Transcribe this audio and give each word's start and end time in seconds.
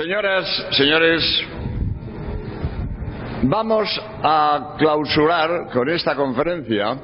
Señoras, 0.00 0.46
señores, 0.78 1.22
vamos 3.42 3.86
a 4.22 4.76
clausurar 4.78 5.68
con 5.74 5.90
esta 5.90 6.16
conferencia 6.16 6.98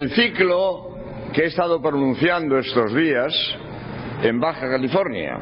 el 0.00 0.10
ciclo 0.10 0.96
que 1.32 1.42
he 1.42 1.46
estado 1.46 1.80
pronunciando 1.80 2.58
estos 2.58 2.92
días 2.92 3.32
en 4.24 4.40
Baja 4.40 4.68
California. 4.68 5.38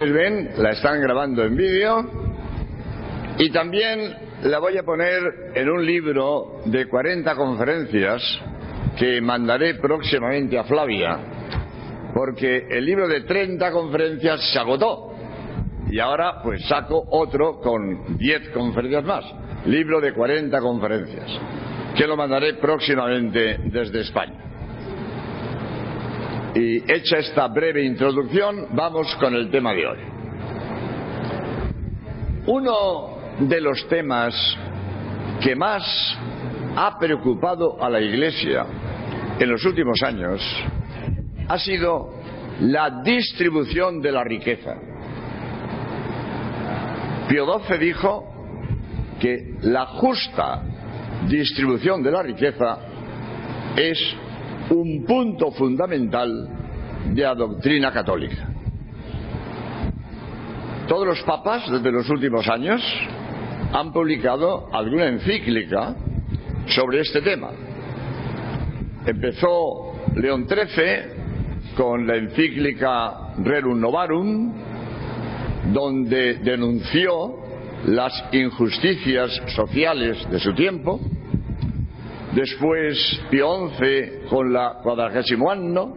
Ven, 0.00 0.50
la 0.58 0.70
están 0.70 1.00
grabando 1.00 1.44
en 1.44 1.56
vídeo 1.56 2.10
y 3.38 3.52
también 3.52 4.16
la 4.42 4.58
voy 4.58 4.78
a 4.78 4.82
poner 4.82 5.52
en 5.54 5.70
un 5.70 5.86
libro 5.86 6.60
de 6.64 6.88
40 6.88 7.36
conferencias 7.36 8.20
que 8.98 9.20
mandaré 9.20 9.74
próximamente 9.74 10.58
a 10.58 10.64
Flavia, 10.64 11.35
porque 12.16 12.66
el 12.70 12.86
libro 12.86 13.06
de 13.06 13.20
30 13.20 13.70
conferencias 13.70 14.40
se 14.50 14.58
agotó 14.58 15.12
y 15.90 15.98
ahora 15.98 16.40
pues 16.42 16.66
saco 16.66 17.04
otro 17.10 17.60
con 17.60 18.16
10 18.16 18.48
conferencias 18.54 19.04
más, 19.04 19.22
libro 19.66 20.00
de 20.00 20.14
40 20.14 20.58
conferencias, 20.60 21.30
que 21.94 22.06
lo 22.06 22.16
mandaré 22.16 22.54
próximamente 22.54 23.58
desde 23.64 24.00
España. 24.00 24.38
Y 26.54 26.90
hecha 26.90 27.18
esta 27.18 27.48
breve 27.48 27.84
introducción, 27.84 28.68
vamos 28.70 29.14
con 29.16 29.34
el 29.34 29.50
tema 29.50 29.74
de 29.74 29.86
hoy. 29.86 29.98
Uno 32.46 33.18
de 33.40 33.60
los 33.60 33.86
temas 33.88 34.34
que 35.42 35.54
más 35.54 35.84
ha 36.76 36.98
preocupado 36.98 37.76
a 37.78 37.90
la 37.90 38.00
Iglesia 38.00 38.64
en 39.38 39.50
los 39.50 39.62
últimos 39.66 40.02
años 40.02 40.40
ha 41.48 41.58
sido 41.58 42.14
la 42.60 43.02
distribución 43.02 44.00
de 44.00 44.12
la 44.12 44.24
riqueza. 44.24 44.74
Pío 47.28 47.46
XII 47.60 47.78
dijo 47.78 48.24
que 49.20 49.56
la 49.62 49.86
justa 49.86 50.62
distribución 51.28 52.02
de 52.02 52.10
la 52.10 52.22
riqueza 52.22 52.78
es 53.76 53.98
un 54.70 55.04
punto 55.04 55.50
fundamental 55.52 56.48
de 57.12 57.22
la 57.22 57.34
doctrina 57.34 57.92
católica. 57.92 58.48
Todos 60.88 61.06
los 61.06 61.22
papas 61.22 61.70
desde 61.70 61.90
los 61.90 62.08
últimos 62.08 62.48
años 62.48 62.80
han 63.72 63.92
publicado 63.92 64.68
alguna 64.72 65.08
encíclica 65.08 65.94
sobre 66.68 67.00
este 67.00 67.20
tema. 67.22 67.50
Empezó 69.04 69.94
León 70.14 70.46
XIII 70.48 71.15
con 71.76 72.06
la 72.06 72.16
encíclica 72.16 73.34
Rerum 73.38 73.78
Novarum, 73.78 74.52
donde 75.72 76.34
denunció 76.38 77.36
las 77.84 78.12
injusticias 78.32 79.30
sociales 79.54 80.26
de 80.30 80.40
su 80.40 80.54
tiempo. 80.54 81.00
Después 82.34 83.20
Pío 83.30 83.70
XI 83.78 84.28
con 84.28 84.52
la 84.52 84.78
cuadragésimo 84.82 85.50
anno. 85.50 85.94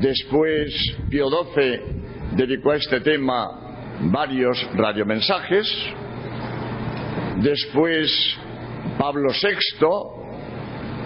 Después 0.00 0.74
Pío 1.08 1.28
XII 1.28 2.36
dedicó 2.36 2.72
a 2.72 2.76
este 2.76 3.00
tema 3.00 3.48
varios 4.00 4.68
radiomensajes. 4.74 5.66
Después 7.36 8.36
Pablo 8.98 9.30
VI 9.30 10.15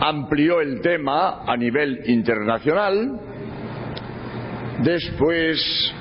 amplió 0.01 0.61
el 0.61 0.81
tema 0.81 1.43
a 1.47 1.57
nivel 1.57 2.03
internacional. 2.07 3.21
Después 4.83 5.93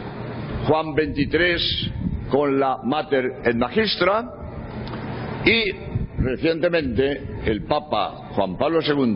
Juan 0.65 0.93
XXIII 0.93 2.29
con 2.29 2.59
la 2.59 2.77
Mater 2.83 3.41
et 3.43 3.55
Magistra 3.55 4.23
y 5.45 5.71
recientemente 6.17 7.41
el 7.45 7.63
Papa 7.63 8.29
Juan 8.31 8.57
Pablo 8.57 8.79
II 8.81 9.15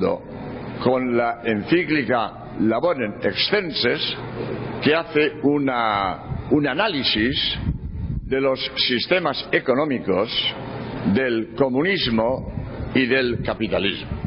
con 0.84 1.16
la 1.16 1.41
encíclica 1.46 2.56
Laborem 2.59 3.13
Extenses 3.22 4.18
que 4.81 4.96
hace 4.96 5.34
un 5.44 6.68
análisis 6.68 7.57
de 8.25 8.41
los 8.41 8.59
sistemas 8.88 9.47
económicos 9.52 10.30
del 11.13 11.53
comunismo 11.56 12.52
y 12.96 13.06
del 13.06 13.41
capitalismo. 13.44 14.22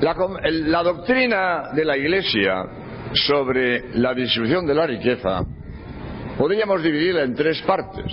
La, 0.00 0.82
doctrina 0.82 1.72
de 1.74 1.84
la 1.84 1.94
Iglesia 1.94 2.64
sobre 3.12 3.98
la 3.98 4.14
distribución 4.14 4.66
de 4.66 4.74
la 4.74 4.86
riqueza 4.86 5.44
podríamos 6.38 6.82
dividirla 6.82 7.22
en 7.22 7.34
tres 7.34 7.60
partes. 7.62 8.10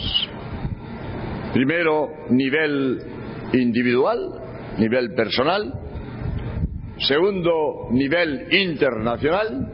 Primero, 1.54 2.10
nivel 2.30 3.00
individual, 3.54 4.20
nivel 4.78 5.14
personal. 5.14 5.74
Segundo, 7.00 7.88
nivel 7.92 8.54
internacional. 8.54 9.72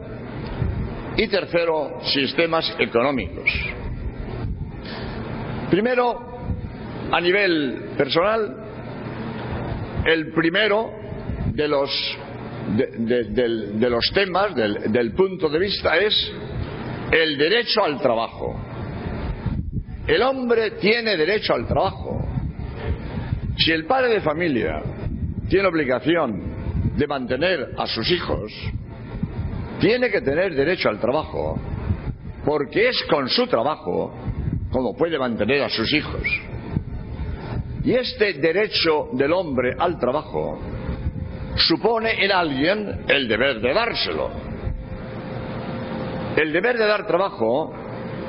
Y 1.18 1.28
tercero, 1.30 2.00
sistemas 2.14 2.76
económicos. 2.78 3.50
Primero, 5.72 6.20
a 7.12 7.20
nivel 7.20 7.90
personal, 7.98 8.56
el 10.06 10.32
primero 10.34 11.03
de 11.54 11.68
los, 11.68 12.18
de, 12.76 13.90
los 13.90 14.06
temas, 14.14 14.56
del 14.56 15.14
punto 15.14 15.50
de 15.50 15.60
vista, 15.60 15.98
es 15.98 16.32
el 17.12 17.38
derecho 17.38 17.84
al 17.84 18.00
trabajo. 18.00 18.60
El 20.08 20.22
hombre 20.24 20.72
tiene 20.72 21.16
derecho 21.16 21.54
al 21.54 21.68
trabajo. 21.68 22.26
Si 23.58 23.72
el 23.72 23.86
padre 23.86 24.16
de 24.16 24.22
familia 24.22 24.82
tiene 25.48 25.68
obligación 25.68 26.96
de 26.98 27.08
mantener 27.08 27.74
a 27.78 27.86
sus 27.86 28.10
hijos, 28.12 28.52
tiene 29.80 30.10
que 30.10 30.22
tener 30.22 30.56
derecho 30.56 30.90
al 30.90 31.00
trabajo, 31.00 31.60
porque 32.44 32.90
es 32.90 33.04
con 33.10 33.30
su 33.30 33.46
trabajo 33.48 34.14
como 34.72 34.96
puede 34.96 35.20
mantener 35.20 35.62
a 35.62 35.70
sus 35.70 35.94
hijos. 35.94 36.24
Y 37.84 37.94
este 37.94 38.34
derecho 38.34 39.10
del 39.14 39.32
hombre 39.34 39.76
al 39.78 40.00
trabajo 40.00 40.60
supone 41.56 42.24
en 42.24 42.32
alguien 42.32 43.06
el 43.08 43.28
deber 43.28 43.60
de 43.60 43.74
dárselo. 43.74 44.32
El 46.36 46.52
deber 46.52 46.78
de 46.78 46.86
dar 46.86 47.06
trabajo 47.06 47.74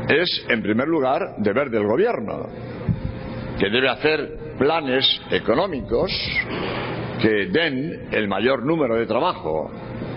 es, 0.08 0.44
en 0.48 0.62
primer 0.62 0.88
lugar, 0.88 1.36
deber 1.38 1.70
del 1.70 1.86
gobierno, 1.86 2.48
que 3.58 3.70
debe 3.70 3.88
hacer 3.88 4.56
planes 4.58 5.04
económicos 5.30 6.10
que 7.20 7.46
den 7.46 8.08
el 8.12 8.28
mayor 8.28 8.64
número 8.64 8.96
de 8.96 9.06
trabajo 9.06 9.70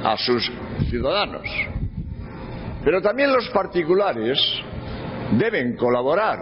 a 0.03 0.17
sus 0.17 0.51
ciudadanos. 0.89 1.47
Pero 2.83 3.01
también 3.01 3.31
los 3.31 3.49
particulares 3.49 4.39
deben 5.31 5.75
colaborar 5.75 6.37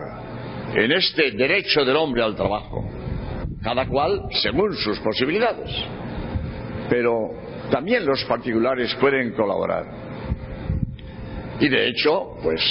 en 0.74 0.92
este 0.92 1.32
derecho 1.32 1.86
del 1.86 1.96
hombre 1.96 2.24
al 2.24 2.36
trabajo, 2.36 2.84
cada 3.62 3.88
cual 3.88 4.24
según 4.42 4.74
sus 4.76 5.00
posibilidades. 5.00 5.70
Pero 6.90 7.32
también 7.72 8.06
los 8.06 8.24
particulares 8.26 8.96
pueden 9.00 9.34
colaborar. 9.34 9.86
Y 11.60 11.70
de 11.70 11.88
hecho, 11.88 12.38
pues 12.44 12.62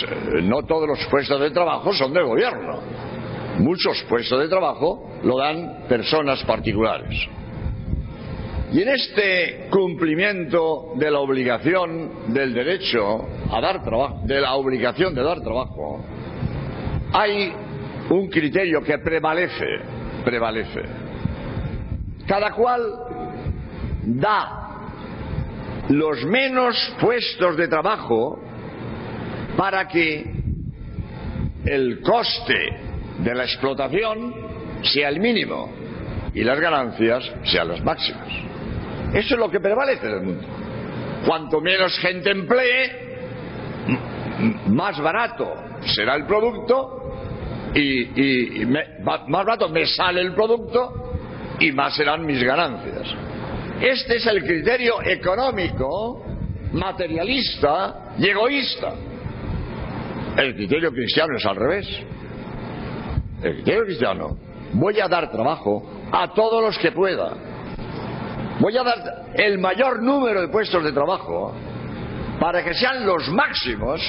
no 0.43 0.63
todos 0.65 0.87
los 0.87 1.05
puestos 1.07 1.41
de 1.41 1.51
trabajo 1.51 1.93
son 1.93 2.13
del 2.13 2.25
gobierno. 2.25 2.81
Muchos 3.59 4.03
puestos 4.09 4.41
de 4.41 4.49
trabajo 4.49 5.11
lo 5.23 5.39
dan 5.39 5.85
personas 5.89 6.43
particulares. 6.45 7.15
Y 8.73 8.83
en 8.83 8.89
este 8.89 9.69
cumplimiento 9.71 10.95
de 10.97 11.11
la 11.11 11.21
obligación 11.21 12.33
del 12.35 12.53
derecho 12.53 13.25
a 13.51 13.61
dar 13.61 13.85
trabajo, 13.85 14.23
de 14.25 14.41
la 14.41 14.55
obligación 14.55 15.15
de 15.15 15.23
dar 15.23 15.41
trabajo, 15.41 16.05
hay 17.13 17.53
un 18.11 18.29
criterio 18.29 18.83
que 18.83 18.99
prevalece, 18.99 19.67
prevalece. 20.25 20.83
Cada 22.27 22.51
cual 22.53 22.83
da 24.07 24.65
los 25.89 26.25
menos 26.25 26.77
puestos 27.01 27.57
de 27.57 27.69
trabajo 27.69 28.41
para 29.57 29.87
que 29.87 30.25
el 31.65 32.01
coste 32.01 32.79
de 33.19 33.35
la 33.35 33.45
explotación 33.45 34.35
sea 34.83 35.09
el 35.09 35.21
mínimo 35.21 35.71
y 36.35 36.43
las 36.43 36.59
ganancias 36.59 37.31
sean 37.45 37.69
las 37.69 37.83
máximas. 37.83 38.29
Eso 39.13 39.35
es 39.35 39.39
lo 39.41 39.51
que 39.51 39.61
prevalece 39.61 40.07
en 40.07 40.13
el 40.13 40.23
mundo. 40.23 40.45
Cuanto 41.27 41.61
menos 41.61 41.97
gente 41.99 42.31
emplee, 42.31 43.05
más 44.69 45.01
barato 45.01 45.55
será 45.95 46.17
el 46.17 46.27
producto 46.27 47.01
y, 47.75 48.65
más 48.67 49.21
barato 49.29 49.69
me 49.69 49.87
sale 49.87 50.21
el 50.21 50.35
producto 50.35 51.13
y 51.61 51.73
más 51.73 51.95
serán 51.95 52.27
mis 52.27 52.43
ganancias. 52.43 53.15
Este 53.81 54.17
es 54.17 54.27
el 54.27 54.45
criterio 54.45 55.03
económico 55.03 56.25
materialista 56.73 58.15
y 58.19 58.29
egoísta. 58.29 58.95
El 60.37 60.55
criterio 60.55 60.91
cristiano 60.91 61.37
es 61.37 61.47
al 61.47 61.57
revés. 61.57 61.89
El 63.43 63.55
criterio 63.57 63.85
cristiano, 63.85 64.37
voy 64.73 65.01
a 65.01 65.09
dar 65.09 65.31
trabajo 65.31 65.85
a 66.11 66.33
todos 66.33 66.63
los 66.63 66.79
que 66.79 66.93
pueda. 66.93 67.33
Voy 68.61 68.77
a 68.77 68.83
dar 68.83 69.27
el 69.35 69.59
mayor 69.59 70.03
número 70.03 70.41
de 70.41 70.49
puestos 70.49 70.83
de 70.83 70.93
trabajo 70.93 71.53
para 72.41 72.65
que 72.65 72.75
sean 72.75 73.05
los 73.05 73.29
máximos 73.29 74.01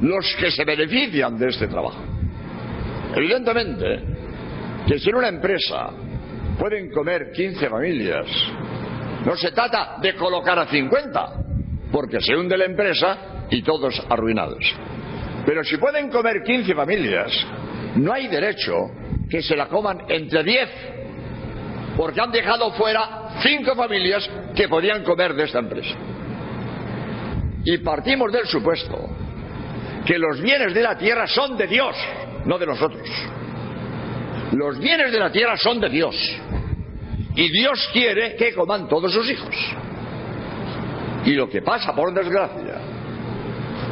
los 0.00 0.34
que 0.38 0.50
se 0.50 0.64
benefician 0.64 1.38
de 1.38 1.48
este 1.48 1.66
trabajo. 1.68 2.02
Evidentemente 3.14 4.02
que 4.86 4.98
si 4.98 5.10
en 5.10 5.16
una 5.16 5.28
empresa 5.28 5.90
pueden 6.58 6.90
comer 6.90 7.30
15 7.32 7.68
familias, 7.68 8.26
no 9.24 9.36
se 9.36 9.50
trata 9.52 9.96
de 10.00 10.14
colocar 10.14 10.58
a 10.58 10.66
50, 10.66 11.32
porque 11.92 12.20
se 12.20 12.34
hunde 12.36 12.56
la 12.56 12.64
empresa 12.64 13.46
y 13.50 13.62
todos 13.62 14.00
arruinados. 14.08 14.64
Pero 15.44 15.64
si 15.64 15.76
pueden 15.76 16.10
comer 16.10 16.42
15 16.44 16.74
familias, 16.74 17.32
no 17.96 18.12
hay 18.12 18.28
derecho 18.28 18.90
que 19.28 19.42
se 19.42 19.56
la 19.56 19.66
coman 19.66 20.02
entre 20.08 20.42
10, 20.42 20.68
porque 21.96 22.20
han 22.20 22.30
dejado 22.30 22.72
fuera 22.72 23.30
5 23.42 23.74
familias 23.74 24.28
que 24.54 24.68
podían 24.68 25.02
comer 25.04 25.34
de 25.34 25.44
esta 25.44 25.58
empresa. 25.58 25.94
Y 27.64 27.78
partimos 27.78 28.32
del 28.32 28.46
supuesto 28.46 29.08
que 30.06 30.18
los 30.18 30.40
bienes 30.40 30.72
de 30.72 30.82
la 30.82 30.96
tierra 30.96 31.26
son 31.26 31.56
de 31.56 31.66
Dios, 31.66 31.94
no 32.46 32.58
de 32.58 32.66
nosotros. 32.66 33.08
Los 34.52 34.78
bienes 34.78 35.12
de 35.12 35.18
la 35.18 35.30
tierra 35.30 35.56
son 35.56 35.78
de 35.80 35.88
Dios. 35.88 36.16
Y 37.40 37.48
Dios 37.48 37.88
quiere 37.94 38.36
que 38.36 38.52
coman 38.52 38.86
todos 38.86 39.14
sus 39.14 39.30
hijos. 39.30 39.56
Y 41.24 41.32
lo 41.32 41.48
que 41.48 41.62
pasa, 41.62 41.94
por 41.94 42.12
desgracia, 42.12 42.82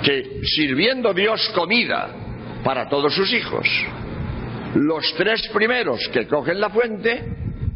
que 0.02 0.42
sirviendo 0.44 1.14
Dios 1.14 1.50
comida 1.54 2.10
para 2.62 2.90
todos 2.90 3.14
sus 3.14 3.32
hijos, 3.32 3.66
los 4.74 5.14
tres 5.16 5.48
primeros 5.54 5.98
que 6.12 6.26
cogen 6.26 6.60
la 6.60 6.68
fuente 6.68 7.24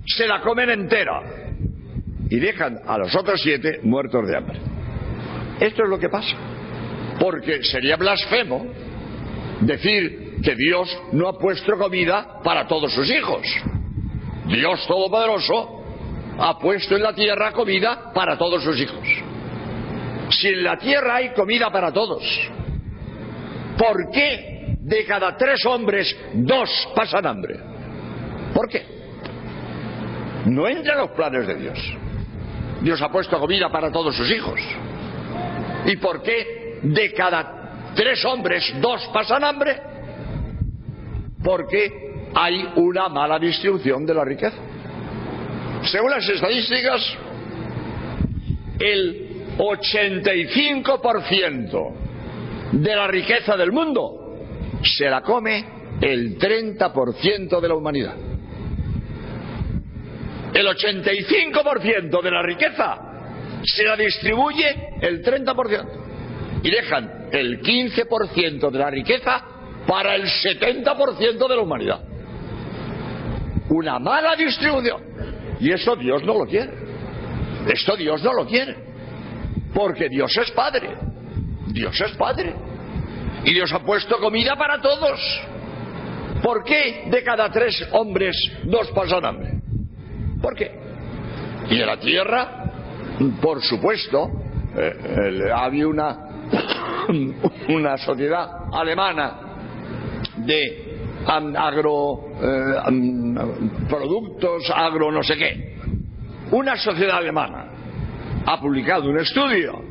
se 0.04 0.26
la 0.26 0.42
comen 0.42 0.68
entera 0.68 1.22
y 2.28 2.38
dejan 2.38 2.80
a 2.86 2.98
los 2.98 3.16
otros 3.16 3.40
siete 3.40 3.80
muertos 3.82 4.28
de 4.28 4.36
hambre. 4.36 4.60
Esto 5.58 5.84
es 5.84 5.88
lo 5.88 5.98
que 5.98 6.10
pasa. 6.10 6.36
Porque 7.18 7.62
sería 7.62 7.96
blasfemo 7.96 8.66
decir 9.62 10.36
que 10.44 10.54
Dios 10.54 10.94
no 11.12 11.28
ha 11.28 11.38
puesto 11.38 11.78
comida 11.78 12.42
para 12.44 12.68
todos 12.68 12.92
sus 12.92 13.10
hijos. 13.10 13.46
Dios 14.52 14.86
Todopoderoso 14.86 15.82
ha 16.38 16.58
puesto 16.58 16.96
en 16.96 17.02
la 17.02 17.14
tierra 17.14 17.52
comida 17.52 18.12
para 18.12 18.36
todos 18.36 18.62
sus 18.62 18.78
hijos. 18.78 19.08
Si 20.30 20.48
en 20.48 20.62
la 20.62 20.76
tierra 20.76 21.16
hay 21.16 21.32
comida 21.32 21.70
para 21.70 21.90
todos, 21.92 22.22
¿por 23.78 24.10
qué 24.10 24.76
de 24.78 25.04
cada 25.04 25.36
tres 25.36 25.64
hombres 25.66 26.14
dos 26.34 26.70
pasan 26.94 27.26
hambre? 27.26 27.58
¿Por 28.54 28.68
qué? 28.68 28.84
No 30.46 30.68
entra 30.68 30.94
en 30.94 30.98
los 31.00 31.10
planes 31.10 31.46
de 31.46 31.54
Dios. 31.54 31.78
Dios 32.82 33.00
ha 33.00 33.10
puesto 33.10 33.38
comida 33.38 33.70
para 33.70 33.90
todos 33.90 34.14
sus 34.14 34.30
hijos. 34.30 34.60
¿Y 35.86 35.96
por 35.96 36.22
qué 36.22 36.78
de 36.82 37.12
cada 37.12 37.92
tres 37.94 38.24
hombres 38.24 38.74
dos 38.80 39.08
pasan 39.12 39.44
hambre? 39.44 39.80
Porque 41.42 42.11
hay 42.34 42.66
una 42.76 43.08
mala 43.08 43.38
distribución 43.38 44.04
de 44.06 44.14
la 44.14 44.24
riqueza. 44.24 44.56
Según 45.84 46.10
las 46.10 46.26
estadísticas, 46.28 47.16
el 48.78 49.28
85% 49.58 51.92
de 52.72 52.96
la 52.96 53.06
riqueza 53.06 53.56
del 53.56 53.72
mundo 53.72 54.36
se 54.82 55.08
la 55.10 55.22
come 55.22 55.64
el 56.00 56.38
30% 56.38 57.60
de 57.60 57.68
la 57.68 57.74
humanidad. 57.74 58.14
El 60.54 60.66
85% 60.66 62.22
de 62.22 62.30
la 62.30 62.42
riqueza 62.42 62.98
se 63.62 63.84
la 63.84 63.96
distribuye 63.96 64.90
el 65.00 65.22
30% 65.22 65.86
y 66.62 66.70
dejan 66.70 67.28
el 67.32 67.60
15% 67.60 68.70
de 68.70 68.78
la 68.78 68.90
riqueza 68.90 69.44
para 69.86 70.14
el 70.14 70.24
70% 70.24 71.48
de 71.48 71.56
la 71.56 71.62
humanidad. 71.62 72.11
Una 73.72 73.98
mala 73.98 74.36
distribución. 74.36 75.02
Y 75.58 75.72
eso 75.72 75.96
Dios 75.96 76.22
no 76.24 76.34
lo 76.38 76.46
quiere. 76.46 76.70
Esto 77.66 77.96
Dios 77.96 78.22
no 78.22 78.32
lo 78.34 78.46
quiere. 78.46 78.76
Porque 79.72 80.08
Dios 80.08 80.36
es 80.36 80.50
Padre. 80.50 80.94
Dios 81.68 81.98
es 82.00 82.12
Padre. 82.16 82.54
Y 83.44 83.54
Dios 83.54 83.72
ha 83.72 83.78
puesto 83.80 84.18
comida 84.18 84.56
para 84.56 84.80
todos. 84.80 85.20
¿Por 86.42 86.64
qué 86.64 87.08
de 87.10 87.22
cada 87.22 87.50
tres 87.50 87.88
hombres 87.92 88.36
dos 88.64 88.90
pasan 88.90 89.24
hambre? 89.24 89.52
¿Por 90.42 90.54
qué? 90.54 90.70
Y 91.70 91.80
en 91.80 91.86
la 91.86 91.96
tierra, 91.98 92.64
por 93.40 93.62
supuesto, 93.62 94.28
eh, 94.76 95.50
había 95.54 95.86
una, 95.86 96.18
una 97.68 97.96
sociedad 97.96 98.48
alemana 98.72 99.40
de 100.36 100.91
agro 101.26 102.24
eh, 102.40 102.74
productos, 103.88 104.70
agro 104.74 105.10
no 105.12 105.22
sé 105.22 105.36
qué. 105.36 105.76
Una 106.50 106.76
sociedad 106.76 107.18
alemana 107.18 107.66
ha 108.46 108.60
publicado 108.60 109.08
un 109.08 109.18
estudio. 109.18 109.82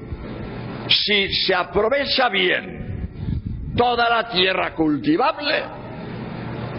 Si 0.88 1.32
se 1.34 1.56
aprovecha 1.56 2.30
bien 2.30 3.10
toda 3.76 4.10
la 4.10 4.30
tierra 4.30 4.74
cultivable, 4.76 5.64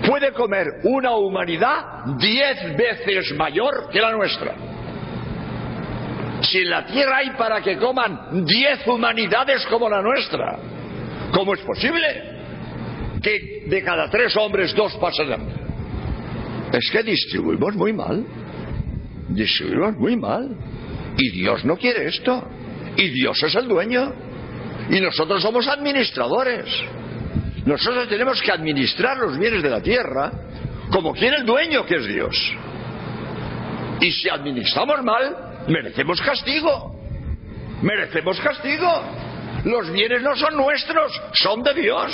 puede 0.06 0.32
comer 0.32 0.66
una 0.84 1.12
humanidad 1.12 2.04
diez 2.18 2.76
veces 2.76 3.34
mayor 3.36 3.88
que 3.90 4.00
la 4.00 4.12
nuestra. 4.12 4.54
Si 6.42 6.58
en 6.58 6.70
la 6.70 6.84
tierra 6.86 7.18
hay 7.18 7.30
para 7.30 7.60
que 7.62 7.76
coman 7.78 8.44
diez 8.44 8.86
humanidades 8.86 9.64
como 9.66 9.88
la 9.88 10.02
nuestra, 10.02 10.58
¿cómo 11.32 11.54
es 11.54 11.60
posible 11.60 12.31
que 13.22 13.64
de 13.66 13.82
cada 13.82 14.10
tres 14.10 14.36
hombres 14.36 14.74
dos 14.74 14.94
pasen 14.96 15.32
hambre? 15.32 15.54
Es 16.72 16.90
que 16.90 17.02
distribuimos 17.02 17.74
muy 17.74 17.92
mal. 17.92 18.24
Distribuimos 19.28 19.96
muy 19.96 20.16
mal. 20.16 20.56
Y 21.18 21.30
Dios 21.30 21.64
no 21.64 21.76
quiere 21.76 22.06
esto. 22.06 22.48
Y 22.96 23.08
Dios 23.10 23.42
es 23.42 23.54
el 23.54 23.68
dueño. 23.68 24.12
Y 24.90 25.00
nosotros 25.00 25.42
somos 25.42 25.68
administradores. 25.68 26.66
Nosotros 27.64 28.08
tenemos 28.08 28.42
que 28.42 28.50
administrar 28.50 29.18
los 29.18 29.38
bienes 29.38 29.62
de 29.62 29.70
la 29.70 29.80
tierra 29.80 30.32
como 30.92 31.12
quiere 31.14 31.38
el 31.38 31.46
dueño 31.46 31.86
que 31.86 31.96
es 31.96 32.06
Dios. 32.06 32.54
Y 34.00 34.10
si 34.10 34.28
administramos 34.28 35.02
mal, 35.02 35.64
merecemos 35.68 36.20
castigo. 36.20 37.00
Merecemos 37.82 38.38
castigo. 38.40 38.90
Los 39.64 39.90
bienes 39.92 40.22
no 40.22 40.36
son 40.36 40.56
nuestros, 40.56 41.20
son 41.34 41.62
de 41.62 41.74
Dios. 41.74 42.12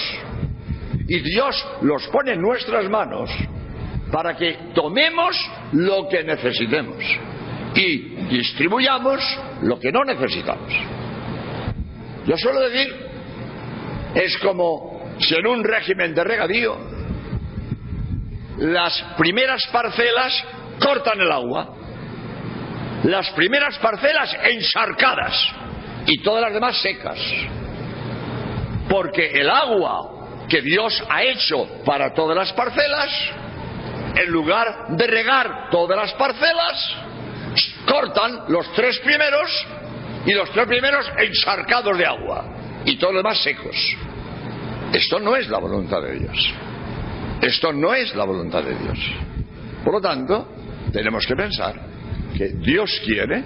Y 1.08 1.20
Dios 1.20 1.66
los 1.80 2.06
pone 2.08 2.32
en 2.32 2.42
nuestras 2.42 2.88
manos 2.90 3.30
para 4.12 4.36
que 4.36 4.58
tomemos 4.74 5.36
lo 5.72 6.06
que 6.08 6.22
necesitemos 6.22 7.02
y 7.74 7.98
distribuyamos 8.28 9.20
lo 9.62 9.80
que 9.80 9.90
no 9.90 10.04
necesitamos. 10.04 10.72
Yo 12.26 12.36
suelo 12.36 12.60
decir, 12.60 12.94
es 14.14 14.36
como 14.38 15.14
si 15.18 15.34
en 15.34 15.46
un 15.46 15.64
régimen 15.64 16.14
de 16.14 16.24
regadío 16.24 16.76
las 18.58 19.02
primeras 19.16 19.66
parcelas 19.72 20.44
cortan 20.78 21.20
el 21.20 21.32
agua, 21.32 21.74
las 23.04 23.30
primeras 23.30 23.78
parcelas 23.78 24.36
encharcadas 24.44 25.54
y 26.06 26.20
todas 26.22 26.42
las 26.42 26.52
demás 26.52 26.82
secas, 26.82 27.18
porque 28.90 29.30
el 29.30 29.48
agua 29.48 30.17
que 30.48 30.62
Dios 30.62 31.02
ha 31.08 31.22
hecho 31.22 31.82
para 31.84 32.14
todas 32.14 32.36
las 32.36 32.52
parcelas, 32.52 33.10
en 34.16 34.30
lugar 34.30 34.88
de 34.90 35.06
regar 35.06 35.68
todas 35.70 35.96
las 35.96 36.12
parcelas, 36.14 36.96
cortan 37.86 38.44
los 38.48 38.72
tres 38.72 38.98
primeros 39.00 39.66
y 40.26 40.32
los 40.32 40.50
tres 40.50 40.66
primeros 40.66 41.06
encharcados 41.18 41.96
de 41.96 42.06
agua 42.06 42.44
y 42.84 42.96
todos 42.96 43.14
los 43.14 43.22
demás 43.22 43.42
secos. 43.42 43.76
Esto 44.92 45.20
no 45.20 45.36
es 45.36 45.48
la 45.48 45.58
voluntad 45.58 46.02
de 46.02 46.18
Dios. 46.18 46.54
Esto 47.42 47.72
no 47.72 47.94
es 47.94 48.14
la 48.14 48.24
voluntad 48.24 48.62
de 48.62 48.74
Dios. 48.74 48.98
Por 49.84 49.94
lo 49.94 50.00
tanto, 50.00 50.48
tenemos 50.92 51.26
que 51.26 51.36
pensar 51.36 51.74
que 52.36 52.48
Dios 52.54 53.00
quiere 53.04 53.44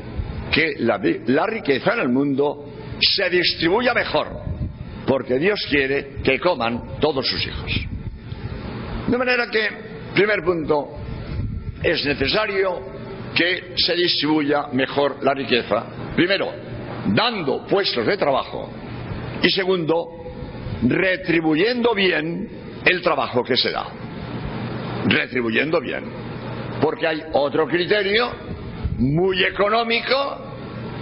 que 0.51 0.75
la, 0.79 1.01
la 1.27 1.47
riqueza 1.47 1.95
en 1.95 2.01
el 2.01 2.09
mundo 2.09 2.73
se 3.01 3.29
distribuya 3.29 3.93
mejor, 3.95 4.42
porque 5.13 5.39
Dios 5.39 5.61
quiere 5.69 6.23
que 6.25 6.41
coman 6.41 6.99
todos 6.99 7.29
sus 7.29 7.47
hijos. 7.47 7.71
De 9.09 9.19
manera 9.19 9.47
que, 9.51 9.69
primer 10.15 10.43
punto, 10.43 10.89
es 11.83 12.03
necesario 12.07 12.81
que 13.35 13.75
se 13.77 13.95
distribuya 13.95 14.69
mejor 14.73 15.23
la 15.23 15.35
riqueza. 15.35 15.85
Primero, 16.17 16.51
dando 17.09 17.67
puestos 17.67 18.07
de 18.07 18.17
trabajo 18.17 18.71
y 19.43 19.51
segundo, 19.51 20.09
retribuyendo 20.89 21.95
bien 21.95 22.49
el 22.83 23.03
trabajo 23.03 23.45
que 23.45 23.59
se 23.59 23.71
da. 23.71 23.85
Retribuyendo 25.05 25.79
bien. 25.79 26.05
Porque 26.81 27.07
hay 27.07 27.23
otro 27.35 27.69
criterio 27.69 28.31
muy 28.97 29.45
económico, 29.45 30.39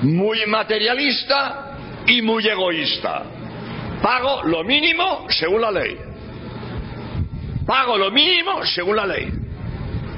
muy 0.02 0.44
materialista 0.48 1.76
y 2.08 2.20
muy 2.22 2.44
egoísta. 2.48 3.36
Pago 4.02 4.42
lo 4.44 4.64
mínimo 4.64 5.26
según 5.28 5.60
la 5.60 5.70
ley. 5.70 5.98
Pago 7.66 7.98
lo 7.98 8.10
mínimo 8.10 8.64
según 8.64 8.96
la 8.96 9.06
ley. 9.06 9.30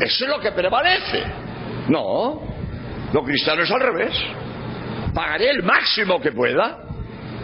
Eso 0.01 0.25
es 0.25 0.31
lo 0.31 0.41
que 0.41 0.53
prevalece. 0.53 1.23
No, 1.89 2.41
lo 3.13 3.23
cristiano 3.25 3.63
es 3.63 3.71
al 3.71 3.81
revés. 3.81 4.13
Pagaré 5.13 5.51
el 5.51 5.63
máximo 5.63 6.21
que 6.21 6.33
pueda 6.33 6.79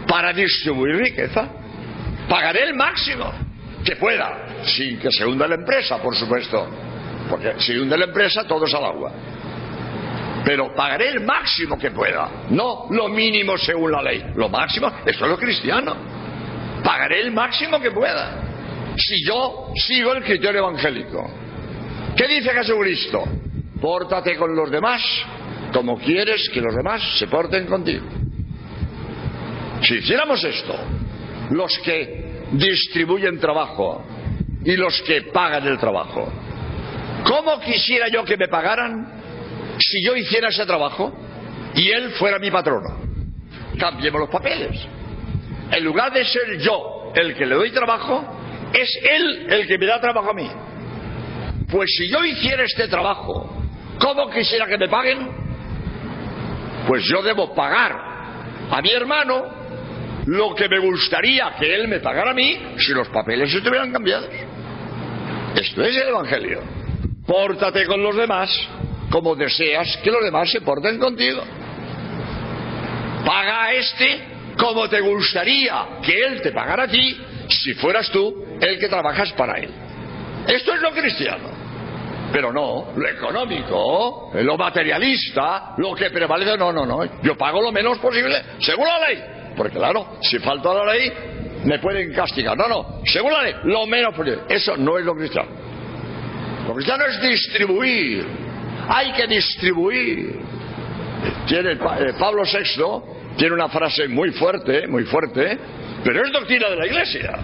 para 0.07 0.33
distribuir 0.33 0.95
riqueza. 0.95 1.47
Pagaré 2.27 2.63
el 2.63 2.73
máximo 2.73 3.31
que 3.83 3.95
pueda, 3.95 4.63
sin 4.63 4.99
que 4.99 5.11
se 5.11 5.25
hunda 5.25 5.47
la 5.47 5.55
empresa, 5.55 6.01
por 6.01 6.15
supuesto. 6.15 6.67
Porque 7.29 7.55
si 7.59 7.77
hunde 7.77 7.97
la 7.97 8.05
empresa, 8.05 8.45
todo 8.45 8.65
es 8.65 8.73
al 8.73 8.85
agua. 8.85 9.11
Pero 10.43 10.73
pagaré 10.73 11.09
el 11.09 11.19
máximo 11.21 11.77
que 11.77 11.91
pueda, 11.91 12.45
no 12.49 12.87
lo 12.89 13.09
mínimo 13.09 13.57
según 13.57 13.91
la 13.91 14.01
ley. 14.01 14.23
Lo 14.35 14.49
máximo, 14.49 14.91
eso 15.05 15.25
es 15.25 15.29
lo 15.29 15.37
cristiano. 15.37 15.95
Pagaré 16.89 17.21
el 17.21 17.31
máximo 17.31 17.79
que 17.79 17.91
pueda. 17.91 18.95
Si 18.97 19.23
yo 19.23 19.71
sigo 19.75 20.11
el 20.11 20.23
criterio 20.23 20.61
evangélico. 20.61 21.23
¿Qué 22.17 22.27
dice 22.27 22.49
Jesucristo? 22.49 23.25
Pórtate 23.79 24.35
con 24.35 24.55
los 24.55 24.71
demás 24.71 24.99
como 25.71 25.99
quieres 25.99 26.49
que 26.51 26.59
los 26.59 26.75
demás 26.75 26.99
se 27.19 27.27
porten 27.27 27.67
contigo. 27.67 28.07
Si 29.83 29.97
hiciéramos 29.97 30.43
esto, 30.43 30.75
los 31.51 31.77
que 31.77 32.45
distribuyen 32.53 33.39
trabajo 33.39 34.03
y 34.65 34.75
los 34.75 34.99
que 35.03 35.21
pagan 35.31 35.67
el 35.67 35.77
trabajo, 35.77 36.27
¿cómo 37.23 37.59
quisiera 37.59 38.07
yo 38.07 38.25
que 38.25 38.35
me 38.35 38.47
pagaran 38.47 39.21
si 39.77 40.03
yo 40.03 40.15
hiciera 40.15 40.47
ese 40.47 40.65
trabajo 40.65 41.13
y 41.75 41.91
él 41.91 42.09
fuera 42.13 42.39
mi 42.39 42.49
patrono? 42.49 42.99
Cambiemos 43.77 44.21
los 44.21 44.29
papeles. 44.31 44.98
En 45.71 45.83
lugar 45.83 46.11
de 46.11 46.25
ser 46.25 46.57
yo 46.59 47.11
el 47.15 47.35
que 47.35 47.45
le 47.45 47.55
doy 47.55 47.71
trabajo, 47.71 48.23
es 48.73 48.99
él 49.03 49.47
el 49.49 49.67
que 49.67 49.77
me 49.77 49.85
da 49.85 49.99
trabajo 49.99 50.31
a 50.31 50.33
mí. 50.33 50.49
Pues 51.69 51.89
si 51.97 52.09
yo 52.09 52.23
hiciera 52.23 52.63
este 52.63 52.87
trabajo, 52.87 53.61
¿cómo 53.99 54.29
quisiera 54.29 54.65
que 54.65 54.77
me 54.77 54.87
paguen? 54.87 55.29
Pues 56.87 57.03
yo 57.05 57.21
debo 57.21 57.53
pagar 57.53 57.91
a 58.71 58.81
mi 58.81 58.91
hermano 58.91 59.59
lo 60.25 60.53
que 60.55 60.67
me 60.67 60.79
gustaría 60.79 61.55
que 61.59 61.73
él 61.73 61.87
me 61.87 61.99
pagara 61.99 62.31
a 62.31 62.33
mí 62.33 62.59
si 62.77 62.93
los 62.93 63.07
papeles 63.09 63.53
estuvieran 63.53 63.91
cambiados. 63.91 64.29
Esto 65.55 65.83
es 65.83 65.95
el 65.97 66.09
Evangelio. 66.09 66.61
Pórtate 67.25 67.85
con 67.85 68.01
los 68.01 68.15
demás 68.15 68.49
como 69.09 69.35
deseas 69.35 69.97
que 70.03 70.11
los 70.11 70.23
demás 70.23 70.51
se 70.51 70.61
porten 70.61 70.99
contigo. 70.99 71.43
Paga 73.25 73.65
a 73.65 73.73
este 73.73 74.28
como 74.59 74.89
te 74.89 74.99
gustaría 74.99 75.87
que 76.03 76.21
él 76.21 76.41
te 76.41 76.51
pagara 76.51 76.83
a 76.83 76.87
ti 76.87 77.17
si 77.47 77.73
fueras 77.75 78.09
tú 78.11 78.45
el 78.59 78.77
que 78.77 78.89
trabajas 78.89 79.31
para 79.33 79.57
él. 79.57 79.69
Esto 80.47 80.73
es 80.73 80.81
lo 80.81 80.91
cristiano. 80.91 81.49
Pero 82.31 82.53
no, 82.53 82.91
lo 82.95 83.07
económico, 83.07 84.31
lo 84.35 84.57
materialista, 84.57 85.73
lo 85.77 85.95
que 85.95 86.11
prevalece, 86.11 86.57
no, 86.57 86.71
no, 86.71 86.85
no. 86.85 87.21
Yo 87.23 87.35
pago 87.35 87.61
lo 87.61 87.71
menos 87.71 87.97
posible, 87.97 88.39
según 88.59 88.85
la 88.85 89.07
ley. 89.07 89.23
Porque 89.57 89.77
claro, 89.77 90.17
si 90.21 90.37
falta 90.39 90.73
la 90.73 90.93
ley, 90.93 91.11
me 91.63 91.79
pueden 91.79 92.13
castigar. 92.13 92.55
No, 92.55 92.67
no, 92.67 93.01
según 93.05 93.33
la 93.33 93.43
ley, 93.43 93.55
lo 93.63 93.87
menos 93.87 94.13
posible. 94.13 94.41
Eso 94.47 94.77
no 94.77 94.99
es 94.99 95.05
lo 95.05 95.15
cristiano. 95.15 95.49
Lo 96.67 96.75
cristiano 96.75 97.05
es 97.05 97.19
distribuir. 97.19 98.27
Hay 98.87 99.11
que 99.13 99.25
distribuir. 99.25 100.39
Tiene 101.47 101.71
eh, 101.71 102.13
Pablo 102.19 102.43
VI 102.43 103.18
tiene 103.37 103.53
una 103.53 103.69
frase 103.69 104.07
muy 104.07 104.31
fuerte, 104.31 104.87
muy 104.87 105.03
fuerte, 105.05 105.57
pero 106.03 106.23
es 106.23 106.31
doctrina 106.31 106.69
de 106.69 106.75
la 106.75 106.85
Iglesia. 106.87 107.39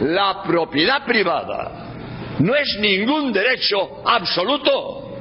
La 0.00 0.42
propiedad 0.42 1.04
privada 1.04 1.90
no 2.38 2.54
es 2.54 2.78
ningún 2.80 3.32
derecho 3.32 4.02
absoluto, 4.06 5.18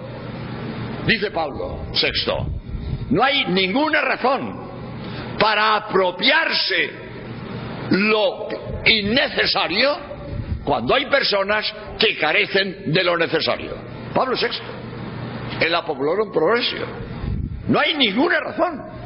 dice 1.06 1.32
Pablo 1.32 1.86
VI. 1.92 3.10
No 3.10 3.24
hay 3.24 3.46
ninguna 3.46 4.02
razón 4.02 4.70
para 5.40 5.76
apropiarse 5.76 6.92
lo 7.92 8.48
innecesario 8.86 9.98
cuando 10.64 10.94
hay 10.94 11.08
personas 11.08 11.74
que 11.98 12.18
carecen 12.18 12.94
de 12.94 13.04
lo 13.04 13.18
necesario. 13.18 13.74
Pablo 14.14 14.36
VI, 14.40 15.66
en 15.66 15.72
la 15.72 15.84
Popular 15.86 16.18
Progresio. 16.32 16.86
No 17.68 17.80
hay 17.80 17.96
ninguna 17.96 18.40
razón 18.40 18.99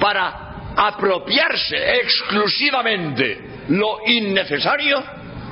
para 0.00 0.72
apropiarse 0.76 1.76
exclusivamente 2.00 3.64
lo 3.68 3.98
innecesario 4.06 5.02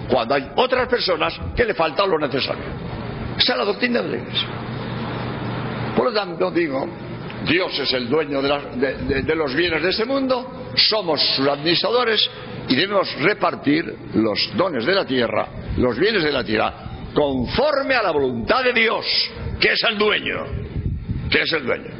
cuando 0.09 0.35
hay 0.35 0.51
otras 0.57 0.89
personas 0.89 1.39
que 1.55 1.65
le 1.65 1.75
falta 1.75 2.07
lo 2.07 2.19
necesario. 2.19 2.65
Esa 3.37 3.53
es 3.53 3.59
la 3.59 3.65
doctrina 3.65 4.03
de 4.03 4.09
la 4.09 4.17
Iglesia. 4.17 4.49
Por 5.95 6.07
lo 6.07 6.13
tanto, 6.13 6.51
digo, 6.51 6.89
Dios 7.45 7.79
es 7.79 7.93
el 7.93 8.09
dueño 8.09 8.41
de, 8.43 9.35
los 9.35 9.55
bienes 9.55 9.83
de 9.83 9.91
este 9.91 10.05
mundo, 10.05 10.71
somos 10.75 11.21
sus 11.37 11.47
administradores 11.47 12.29
y 12.69 12.75
debemos 12.75 13.13
repartir 13.21 13.95
los 14.15 14.57
dones 14.57 14.85
de 14.85 14.95
la 14.95 15.05
tierra, 15.05 15.49
los 15.77 15.99
bienes 15.99 16.23
de 16.23 16.33
la 16.33 16.45
tierra, 16.45 16.75
conforme 17.15 17.95
a 17.95 18.03
la 18.03 18.11
voluntad 18.11 18.63
de 18.65 18.73
Dios, 18.73 19.05
que 19.61 19.73
es 19.73 19.83
el 19.89 19.99
dueño, 19.99 20.45
que 21.31 21.43
es 21.43 21.53
el 21.53 21.65
dueño, 21.65 21.91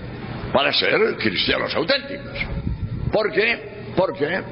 para 0.53 0.73
ser 0.73 1.17
cristianos 1.17 1.75
auténticos. 1.75 2.39
¿Por 3.13 3.33
qué? 3.33 3.93
Porque 3.97 4.43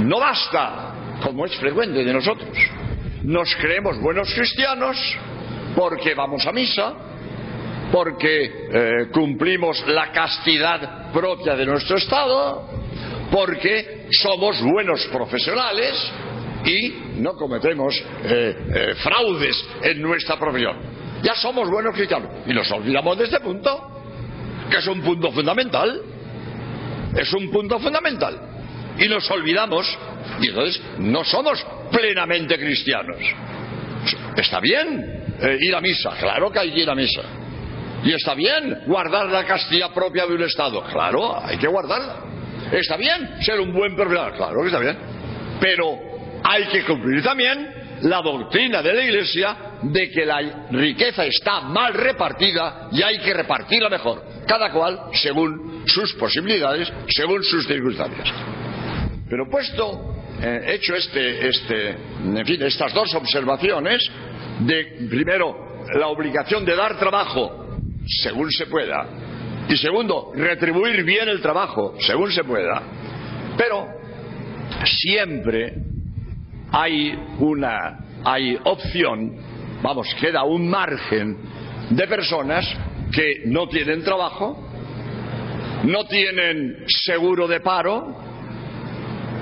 no 0.00 0.20
basta, 0.20 0.94
como 1.22 1.44
es 1.46 1.56
frecuente 1.56 2.04
de 2.04 2.12
nosotros, 2.12 2.56
nos 3.22 3.54
creemos 3.56 4.00
buenos 4.00 4.32
cristianos 4.32 4.96
porque 5.74 6.14
vamos 6.14 6.46
a 6.46 6.52
misa, 6.52 6.94
porque 7.92 8.44
eh, 8.44 9.08
cumplimos 9.12 9.84
la 9.86 10.12
castidad 10.12 11.10
propia 11.12 11.56
de 11.56 11.66
nuestro 11.66 11.96
Estado, 11.96 12.68
porque 13.30 14.06
somos 14.10 14.62
buenos 14.62 15.06
profesionales 15.06 15.94
y 16.64 17.20
no 17.20 17.34
cometemos 17.34 17.94
eh, 18.24 18.56
eh, 18.74 18.94
fraudes 19.02 19.68
en 19.82 20.02
nuestra 20.02 20.38
profesión. 20.38 20.97
Ya 21.22 21.34
somos 21.34 21.68
buenos 21.68 21.94
cristianos 21.94 22.30
y 22.46 22.52
nos 22.52 22.70
olvidamos 22.70 23.18
de 23.18 23.24
este 23.24 23.40
punto, 23.40 24.00
que 24.70 24.78
es 24.78 24.86
un 24.86 25.00
punto 25.02 25.32
fundamental. 25.32 26.00
Es 27.16 27.32
un 27.32 27.50
punto 27.50 27.78
fundamental. 27.78 28.38
Y 28.98 29.08
nos 29.08 29.28
olvidamos 29.30 29.86
y 30.40 30.48
entonces 30.48 30.82
no 30.98 31.24
somos 31.24 31.64
plenamente 31.90 32.58
cristianos. 32.58 33.18
Está 34.36 34.60
bien 34.60 35.24
ir 35.60 35.74
a 35.74 35.80
misa, 35.80 36.10
claro 36.18 36.50
que 36.50 36.58
hay 36.58 36.72
que 36.72 36.80
ir 36.80 36.90
a 36.90 36.94
misa 36.94 37.22
y 38.04 38.12
está 38.12 38.34
bien 38.34 38.82
guardar 38.86 39.26
la 39.26 39.44
castilla 39.44 39.92
propia 39.92 40.26
de 40.26 40.34
un 40.34 40.42
Estado. 40.42 40.82
Claro, 40.84 41.44
hay 41.44 41.58
que 41.58 41.66
guardarla. 41.66 42.16
Está 42.70 42.96
bien 42.96 43.42
ser 43.42 43.60
un 43.60 43.72
buen 43.72 43.96
profesional. 43.96 44.34
Claro 44.34 44.60
que 44.60 44.66
está 44.66 44.78
bien. 44.78 44.96
Pero 45.60 45.98
hay 46.44 46.64
que 46.66 46.84
cumplir 46.84 47.22
también 47.22 47.68
la 48.02 48.22
doctrina 48.22 48.82
de 48.82 48.92
la 48.94 49.02
Iglesia 49.02 49.56
de 49.82 50.10
que 50.10 50.24
la 50.24 50.66
riqueza 50.70 51.24
está 51.24 51.60
mal 51.60 51.94
repartida 51.94 52.88
y 52.92 53.02
hay 53.02 53.18
que 53.18 53.32
repartirla 53.32 53.88
mejor. 53.88 54.24
Cada 54.46 54.70
cual 54.72 54.98
según 55.12 55.84
sus 55.86 56.14
posibilidades, 56.14 56.92
según 57.08 57.42
sus 57.42 57.66
circunstancias. 57.66 58.32
Pero 59.28 59.48
puesto, 59.50 60.16
eh, 60.40 60.74
hecho 60.74 60.94
este, 60.94 61.48
este, 61.48 61.90
en 61.90 62.46
fin, 62.46 62.62
estas 62.62 62.92
dos 62.94 63.14
observaciones 63.14 64.02
de, 64.60 65.06
primero, 65.08 65.84
la 65.94 66.08
obligación 66.08 66.64
de 66.64 66.74
dar 66.74 66.98
trabajo 66.98 67.78
según 68.22 68.50
se 68.50 68.66
pueda. 68.66 69.06
Y 69.68 69.76
segundo, 69.76 70.32
retribuir 70.34 71.04
bien 71.04 71.28
el 71.28 71.42
trabajo, 71.42 71.94
según 72.00 72.32
se 72.32 72.42
pueda. 72.42 72.82
Pero 73.56 73.86
siempre 74.84 75.74
hay 76.72 77.12
una 77.38 78.08
hay 78.24 78.58
opción, 78.64 79.36
vamos, 79.82 80.14
queda 80.20 80.44
un 80.44 80.68
margen 80.68 81.36
de 81.90 82.06
personas 82.06 82.66
que 83.12 83.42
no 83.46 83.68
tienen 83.68 84.02
trabajo, 84.02 84.68
no 85.84 86.04
tienen 86.06 86.84
seguro 86.86 87.46
de 87.46 87.60
paro, 87.60 88.16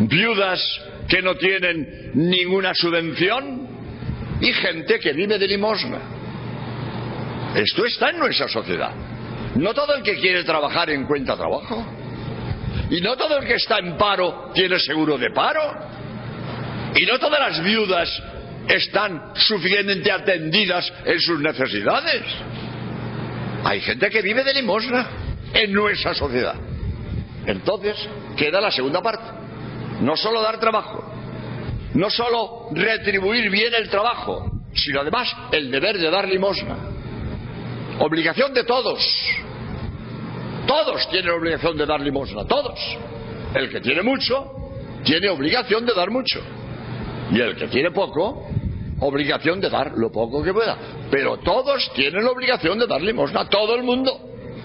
viudas 0.00 0.62
que 1.08 1.22
no 1.22 1.34
tienen 1.36 2.10
ninguna 2.14 2.74
subvención 2.74 3.68
y 4.40 4.52
gente 4.52 4.98
que 4.98 5.12
vive 5.12 5.38
de 5.38 5.48
limosna. 5.48 5.98
Esto 7.54 7.86
está 7.86 8.10
en 8.10 8.18
nuestra 8.18 8.48
sociedad. 8.48 8.92
No 9.54 9.72
todo 9.72 9.94
el 9.94 10.02
que 10.02 10.16
quiere 10.16 10.44
trabajar 10.44 10.90
encuentra 10.90 11.36
trabajo. 11.36 11.84
Y 12.90 13.00
no 13.00 13.16
todo 13.16 13.38
el 13.38 13.46
que 13.46 13.54
está 13.54 13.78
en 13.78 13.96
paro 13.96 14.50
tiene 14.52 14.78
seguro 14.78 15.16
de 15.16 15.30
paro. 15.30 15.62
Y 16.94 17.06
no 17.06 17.18
todas 17.18 17.40
las 17.40 17.64
viudas 17.64 18.22
están 18.68 19.32
suficientemente 19.34 20.10
atendidas 20.10 20.92
en 21.04 21.20
sus 21.20 21.40
necesidades. 21.40 22.22
Hay 23.64 23.80
gente 23.80 24.10
que 24.10 24.22
vive 24.22 24.44
de 24.44 24.54
limosna 24.54 25.08
en 25.52 25.72
nuestra 25.72 26.14
sociedad. 26.14 26.54
Entonces, 27.46 27.96
queda 28.36 28.60
la 28.60 28.70
segunda 28.70 29.00
parte. 29.02 29.24
No 30.00 30.16
solo 30.16 30.42
dar 30.42 30.60
trabajo, 30.60 31.04
no 31.94 32.10
solo 32.10 32.68
retribuir 32.72 33.50
bien 33.50 33.72
el 33.74 33.88
trabajo, 33.88 34.50
sino 34.74 35.00
además 35.00 35.34
el 35.52 35.70
deber 35.70 35.96
de 35.98 36.10
dar 36.10 36.28
limosna. 36.28 36.76
Obligación 38.00 38.52
de 38.52 38.64
todos. 38.64 39.00
Todos 40.66 41.08
tienen 41.10 41.30
obligación 41.30 41.76
de 41.76 41.86
dar 41.86 42.00
limosna, 42.00 42.44
todos. 42.44 42.78
El 43.54 43.70
que 43.70 43.80
tiene 43.80 44.02
mucho, 44.02 44.52
tiene 45.04 45.28
obligación 45.30 45.86
de 45.86 45.94
dar 45.94 46.10
mucho. 46.10 46.40
Y 47.30 47.40
el 47.40 47.56
que 47.56 47.68
tiene 47.68 47.90
poco, 47.90 48.45
obligación 49.00 49.60
de 49.60 49.70
dar 49.70 49.92
lo 49.96 50.10
poco 50.10 50.42
que 50.42 50.52
pueda. 50.52 50.76
Pero 51.10 51.38
todos 51.38 51.90
tienen 51.94 52.24
la 52.24 52.30
obligación 52.30 52.78
de 52.78 52.86
dar 52.86 53.00
limosna, 53.02 53.48
todo 53.48 53.74
el 53.74 53.82
mundo. 53.82 54.18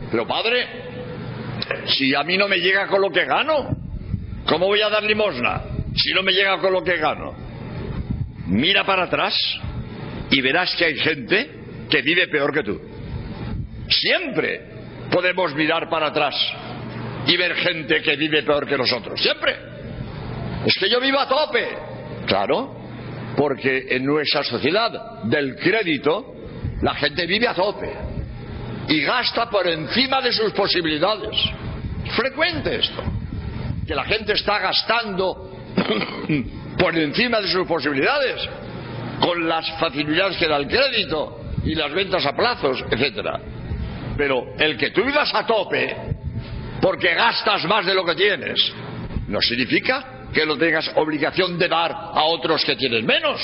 Pero 0.09 0.27
padre, 0.27 0.67
si 1.85 2.13
a 2.15 2.23
mí 2.23 2.37
no 2.37 2.47
me 2.47 2.57
llega 2.57 2.87
con 2.87 3.01
lo 3.01 3.09
que 3.09 3.25
gano, 3.25 3.69
¿cómo 4.47 4.67
voy 4.67 4.81
a 4.81 4.89
dar 4.89 5.03
limosna? 5.03 5.63
Si 5.95 6.13
no 6.13 6.23
me 6.23 6.31
llega 6.31 6.57
con 6.59 6.73
lo 6.73 6.83
que 6.83 6.97
gano. 6.97 7.33
Mira 8.47 8.85
para 8.85 9.03
atrás 9.03 9.35
y 10.29 10.41
verás 10.41 10.75
que 10.75 10.85
hay 10.85 10.95
gente 10.95 11.49
que 11.89 12.01
vive 12.01 12.27
peor 12.27 12.53
que 12.53 12.63
tú. 12.63 12.81
Siempre 13.87 14.61
podemos 15.11 15.53
mirar 15.55 15.89
para 15.89 16.07
atrás 16.07 16.35
y 17.27 17.37
ver 17.37 17.55
gente 17.55 18.01
que 18.01 18.15
vive 18.15 18.43
peor 18.43 18.65
que 18.65 18.77
nosotros. 18.77 19.21
Siempre. 19.21 19.55
Es 20.65 20.75
que 20.79 20.89
yo 20.89 20.99
vivo 20.99 21.19
a 21.19 21.27
tope. 21.27 21.67
Claro, 22.25 22.80
porque 23.35 23.87
en 23.89 24.05
nuestra 24.05 24.43
sociedad 24.43 25.23
del 25.23 25.55
crédito 25.55 26.35
la 26.81 26.95
gente 26.95 27.25
vive 27.25 27.47
a 27.47 27.53
tope 27.53 27.91
y 28.87 29.01
gasta 29.01 29.49
por 29.49 29.67
encima 29.67 30.21
de 30.21 30.31
sus 30.31 30.51
posibilidades. 30.53 31.37
Es 32.05 32.13
frecuente 32.13 32.75
esto, 32.75 33.03
que 33.87 33.95
la 33.95 34.03
gente 34.03 34.33
está 34.33 34.59
gastando 34.59 35.51
por 36.77 36.97
encima 36.97 37.39
de 37.41 37.47
sus 37.47 37.67
posibilidades 37.67 38.47
con 39.21 39.47
las 39.47 39.69
facilidades 39.79 40.37
que 40.37 40.47
da 40.47 40.57
el 40.57 40.67
crédito 40.67 41.39
y 41.63 41.75
las 41.75 41.93
ventas 41.93 42.25
a 42.25 42.35
plazos, 42.35 42.83
etcétera. 42.89 43.39
Pero 44.17 44.55
el 44.57 44.77
que 44.77 44.89
tú 44.89 45.03
vivas 45.03 45.33
a 45.33 45.45
tope 45.45 45.95
porque 46.81 47.13
gastas 47.13 47.63
más 47.65 47.85
de 47.85 47.93
lo 47.93 48.03
que 48.03 48.15
tienes, 48.15 48.73
no 49.27 49.39
significa 49.39 50.20
que 50.33 50.45
lo 50.45 50.57
tengas 50.57 50.91
obligación 50.95 51.57
de 51.57 51.67
dar 51.67 51.91
a 51.91 52.23
otros 52.23 52.63
que 52.63 52.75
tienen 52.75 53.05
menos. 53.05 53.39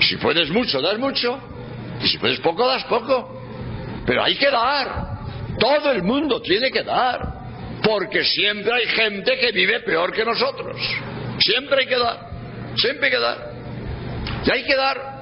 Si 0.00 0.16
puedes 0.16 0.50
mucho, 0.50 0.80
das 0.80 0.98
mucho. 0.98 1.38
Y 2.02 2.08
si 2.08 2.18
puedes 2.18 2.40
poco, 2.40 2.66
das 2.66 2.84
poco. 2.84 3.42
Pero 4.06 4.22
hay 4.22 4.36
que 4.36 4.50
dar. 4.50 5.16
Todo 5.58 5.92
el 5.92 6.02
mundo 6.02 6.40
tiene 6.40 6.70
que 6.70 6.82
dar. 6.82 7.36
Porque 7.82 8.24
siempre 8.24 8.72
hay 8.72 8.86
gente 8.86 9.38
que 9.38 9.52
vive 9.52 9.80
peor 9.80 10.12
que 10.12 10.24
nosotros. 10.24 10.76
Siempre 11.38 11.80
hay 11.80 11.86
que 11.86 11.98
dar. 11.98 12.30
Siempre 12.76 13.06
hay 13.06 13.12
que 13.12 13.20
dar. 13.20 13.56
Y 14.46 14.50
hay 14.50 14.64
que 14.64 14.76
dar, 14.76 15.16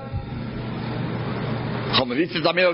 como 1.98 2.14
dice 2.14 2.40
también 2.40 2.68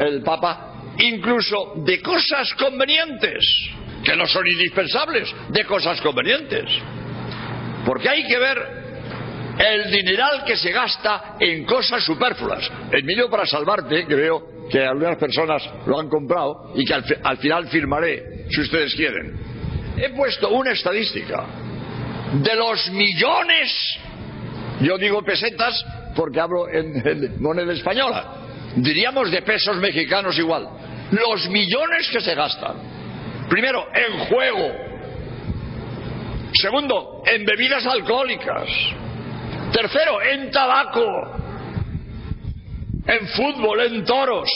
el 0.00 0.22
Papa, 0.22 0.94
incluso 0.98 1.74
de 1.76 2.00
cosas 2.00 2.52
convenientes, 2.54 3.38
que 4.02 4.16
no 4.16 4.26
son 4.26 4.46
indispensables, 4.48 5.32
de 5.48 5.64
cosas 5.64 6.00
convenientes. 6.00 6.64
Porque 7.86 8.08
hay 8.08 8.26
que 8.26 8.36
ver 8.36 8.58
el 9.58 9.90
dineral 9.90 10.44
que 10.44 10.56
se 10.56 10.72
gasta 10.72 11.36
en 11.38 11.64
cosas 11.64 12.04
superfluas. 12.04 12.68
El 12.90 13.04
mío 13.04 13.30
para 13.30 13.46
salvarte, 13.46 14.04
que 14.06 14.14
veo 14.14 14.56
que 14.68 14.84
algunas 14.84 15.16
personas 15.16 15.62
lo 15.86 15.98
han 15.98 16.08
comprado 16.08 16.72
y 16.74 16.84
que 16.84 16.94
al, 17.22 17.38
final 17.38 17.68
firmaré, 17.68 18.46
si 18.50 18.60
ustedes 18.60 18.94
quieren. 18.94 19.38
He 19.96 20.10
puesto 20.10 20.50
una 20.50 20.72
estadística 20.72 21.46
de 22.34 22.54
los 22.56 22.90
millones, 22.90 23.98
yo 24.80 24.98
digo 24.98 25.22
pesetas 25.22 25.84
porque 26.14 26.40
hablo 26.40 26.68
en 26.68 27.40
moneda 27.40 27.72
española, 27.72 28.32
diríamos 28.74 29.30
de 29.30 29.42
pesos 29.42 29.76
mexicanos 29.76 30.36
igual, 30.36 30.68
los 31.12 31.48
millones 31.48 32.08
que 32.10 32.20
se 32.20 32.34
gastan. 32.34 32.96
Primero, 33.48 33.86
en 33.94 34.18
juego, 34.26 34.85
Segundo, 36.60 37.22
en 37.26 37.44
bebidas 37.44 37.86
alcohólicas. 37.86 38.68
Tercero, 39.72 40.22
en 40.22 40.50
tabaco. 40.50 41.04
En 43.06 43.28
fútbol, 43.28 43.80
en 43.80 44.04
toros. 44.04 44.48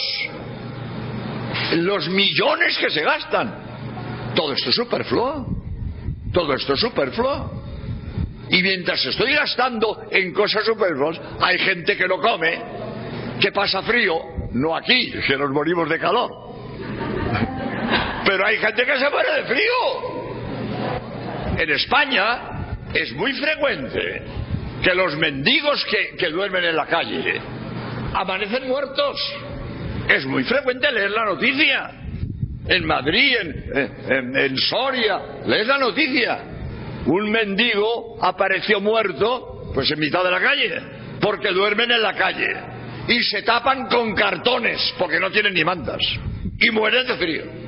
Los 1.74 2.08
millones 2.08 2.78
que 2.78 2.90
se 2.90 3.02
gastan. 3.02 4.32
Todo 4.34 4.52
esto 4.52 4.70
es 4.70 4.76
superfluo. 4.76 5.46
Todo 6.32 6.54
esto 6.54 6.74
es 6.74 6.80
superfluo. 6.80 7.60
Y 8.50 8.62
mientras 8.62 9.04
estoy 9.04 9.32
gastando 9.32 10.06
en 10.10 10.32
cosas 10.32 10.64
superfluas, 10.64 11.20
hay 11.40 11.58
gente 11.58 11.96
que 11.96 12.08
no 12.08 12.18
come, 12.18 12.60
que 13.40 13.52
pasa 13.52 13.80
frío, 13.82 14.18
no 14.52 14.74
aquí, 14.76 15.12
que 15.26 15.36
nos 15.36 15.50
morimos 15.50 15.88
de 15.88 15.98
calor. 16.00 16.30
Pero 18.24 18.46
hay 18.46 18.56
gente 18.56 18.84
que 18.84 18.98
se 18.98 19.10
muere 19.10 19.32
de 19.34 19.44
frío 19.44 20.09
en 21.58 21.70
España 21.70 22.76
es 22.94 23.12
muy 23.12 23.32
frecuente 23.34 24.22
que 24.82 24.94
los 24.94 25.16
mendigos 25.16 25.84
que, 26.18 26.28
duermen 26.30 26.64
en 26.64 26.76
la 26.76 26.86
calle 26.86 27.40
amanecen 28.14 28.66
muertos. 28.66 29.16
Es 30.08 30.24
muy 30.26 30.44
frecuente 30.44 30.90
leer 30.90 31.10
la 31.10 31.24
noticia. 31.24 31.90
En 32.66 32.86
Madrid, 32.86 33.36
en, 33.40 34.36
en, 34.36 34.56
Soria, 34.56 35.20
lees 35.46 35.66
la 35.66 35.78
noticia. 35.78 36.38
Un 37.06 37.30
mendigo 37.30 38.18
apareció 38.22 38.80
muerto, 38.80 39.70
pues 39.74 39.90
en 39.90 39.98
mitad 39.98 40.22
de 40.22 40.30
la 40.30 40.40
calle, 40.40 40.80
porque 41.20 41.52
duermen 41.52 41.90
en 41.90 42.02
la 42.02 42.14
calle. 42.14 42.48
Y 43.08 43.22
se 43.22 43.42
tapan 43.42 43.86
con 43.86 44.14
cartones, 44.14 44.94
porque 44.98 45.18
no 45.18 45.30
tienen 45.30 45.54
ni 45.54 45.64
mantas. 45.64 46.00
Y 46.58 46.70
mueren 46.70 47.06
de 47.06 47.16
frío. 47.16 47.59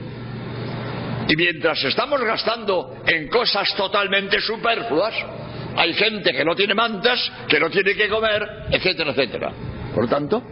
Y 1.28 1.36
mientras 1.36 1.82
estamos 1.84 2.20
gastando 2.22 3.02
en 3.06 3.28
cosas 3.28 3.74
totalmente 3.76 4.40
superfluas, 4.40 5.14
hay 5.76 5.94
gente 5.94 6.32
que 6.32 6.44
no 6.44 6.54
tiene 6.54 6.74
mantas, 6.74 7.30
que 7.48 7.58
no 7.58 7.70
tiene 7.70 7.94
que 7.94 8.08
comer, 8.08 8.46
etcétera, 8.70 9.10
etcétera. 9.10 9.52
Por 9.94 10.08
tanto, 10.08 10.42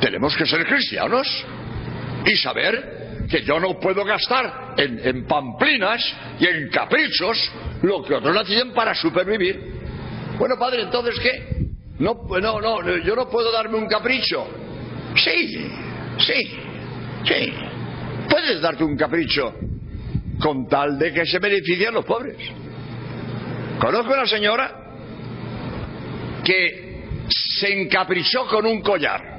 tenemos 0.00 0.36
que 0.36 0.46
ser 0.46 0.64
cristianos 0.66 1.26
y 2.26 2.36
saber 2.36 3.26
que 3.30 3.42
yo 3.42 3.60
no 3.60 3.78
puedo 3.78 4.04
gastar 4.04 4.74
en, 4.76 5.26
pamplinas 5.26 6.02
y 6.38 6.46
en 6.46 6.68
caprichos 6.70 7.50
lo 7.82 8.02
que 8.02 8.14
otros 8.14 8.34
no 8.34 8.44
tienen 8.44 8.72
para 8.72 8.94
supervivir. 8.94 9.74
Bueno, 10.38 10.56
padre, 10.58 10.82
entonces 10.82 11.18
qué? 11.20 11.68
No, 11.98 12.26
no, 12.40 12.60
no, 12.60 12.98
yo 12.98 13.14
no 13.14 13.28
puedo 13.28 13.52
darme 13.52 13.76
un 13.76 13.86
capricho. 13.86 14.46
Sí, 15.16 15.70
sí, 16.18 16.58
sí. 17.24 17.54
Puedes 18.28 18.60
darte 18.60 18.82
un 18.82 18.96
capricho 18.96 19.54
con 20.44 20.68
tal 20.68 20.98
de 20.98 21.10
que 21.10 21.24
se 21.24 21.38
beneficien 21.38 21.94
los 21.94 22.04
pobres. 22.04 22.36
Conozco 23.80 24.12
una 24.12 24.26
señora 24.26 24.70
que 26.44 27.24
se 27.30 27.72
encaprichó 27.72 28.46
con 28.46 28.66
un 28.66 28.82
collar. 28.82 29.38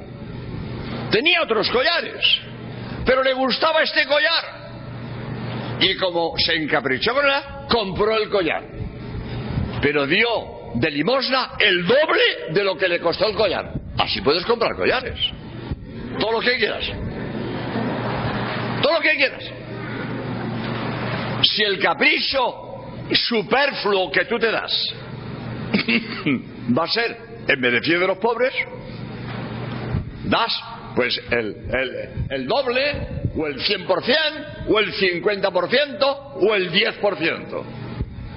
Tenía 1.08 1.42
otros 1.44 1.70
collares, 1.70 2.24
pero 3.04 3.22
le 3.22 3.34
gustaba 3.34 3.82
este 3.82 4.04
collar. 4.04 5.76
Y 5.78 5.94
como 5.94 6.34
se 6.38 6.56
encaprichó 6.56 7.14
con 7.14 7.24
él, 7.24 7.32
compró 7.68 8.16
el 8.16 8.28
collar. 8.28 8.64
Pero 9.80 10.08
dio 10.08 10.26
de 10.74 10.90
limosna 10.90 11.52
el 11.60 11.86
doble 11.86 12.22
de 12.50 12.64
lo 12.64 12.76
que 12.76 12.88
le 12.88 12.98
costó 12.98 13.28
el 13.28 13.36
collar. 13.36 13.74
Así 13.96 14.20
puedes 14.22 14.44
comprar 14.44 14.74
collares. 14.74 15.20
Todo 16.18 16.32
lo 16.32 16.40
que 16.40 16.56
quieras. 16.56 16.84
Todo 18.82 18.92
lo 18.94 19.00
que 19.00 19.14
quieras 19.16 19.65
si 21.46 21.62
el 21.62 21.78
capricho 21.78 22.64
superfluo 23.12 24.10
que 24.10 24.24
tú 24.24 24.38
te 24.38 24.50
das 24.50 24.72
va 26.76 26.84
a 26.84 26.88
ser 26.88 27.16
en 27.48 27.60
beneficio 27.60 28.00
de 28.00 28.06
los 28.06 28.18
pobres, 28.18 28.52
das 30.24 30.52
pues 30.96 31.20
el, 31.30 32.46
doble, 32.46 33.30
o 33.36 33.46
el 33.46 33.60
100%, 33.60 34.66
o 34.68 34.78
el 34.78 34.92
50%, 34.94 35.98
o 36.40 36.54
el 36.54 36.72
10%. 36.72 37.64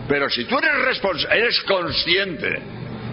Pero 0.09 0.29
si 0.29 0.43
tú 0.43 0.57
eres, 0.57 1.01
eres 1.31 1.61
consciente 1.61 2.59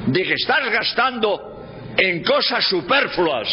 de 0.06 0.22
que 0.24 0.34
estás 0.34 0.68
gastando 0.70 1.64
en 1.96 2.24
cosas 2.24 2.64
superfluas, 2.68 3.48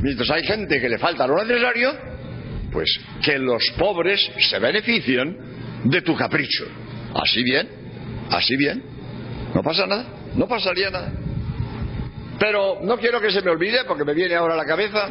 mientras 0.00 0.30
hay 0.30 0.44
gente 0.44 0.80
que 0.80 0.88
le 0.88 0.98
falta 0.98 1.26
lo 1.26 1.44
necesario, 1.44 2.09
pues 2.72 2.88
que 3.24 3.38
los 3.38 3.62
pobres 3.78 4.30
se 4.48 4.58
beneficien 4.58 5.36
de 5.84 6.02
tu 6.02 6.16
capricho. 6.16 6.64
Así 7.14 7.42
bien, 7.42 7.68
así 8.30 8.56
bien. 8.56 8.82
No 9.54 9.62
pasa 9.62 9.86
nada, 9.86 10.06
no 10.34 10.46
pasaría 10.46 10.90
nada. 10.90 11.12
Pero 12.38 12.78
no 12.82 12.96
quiero 12.96 13.20
que 13.20 13.30
se 13.30 13.42
me 13.42 13.50
olvide, 13.50 13.84
porque 13.86 14.04
me 14.04 14.14
viene 14.14 14.34
ahora 14.34 14.54
a 14.54 14.56
la 14.56 14.64
cabeza, 14.64 15.08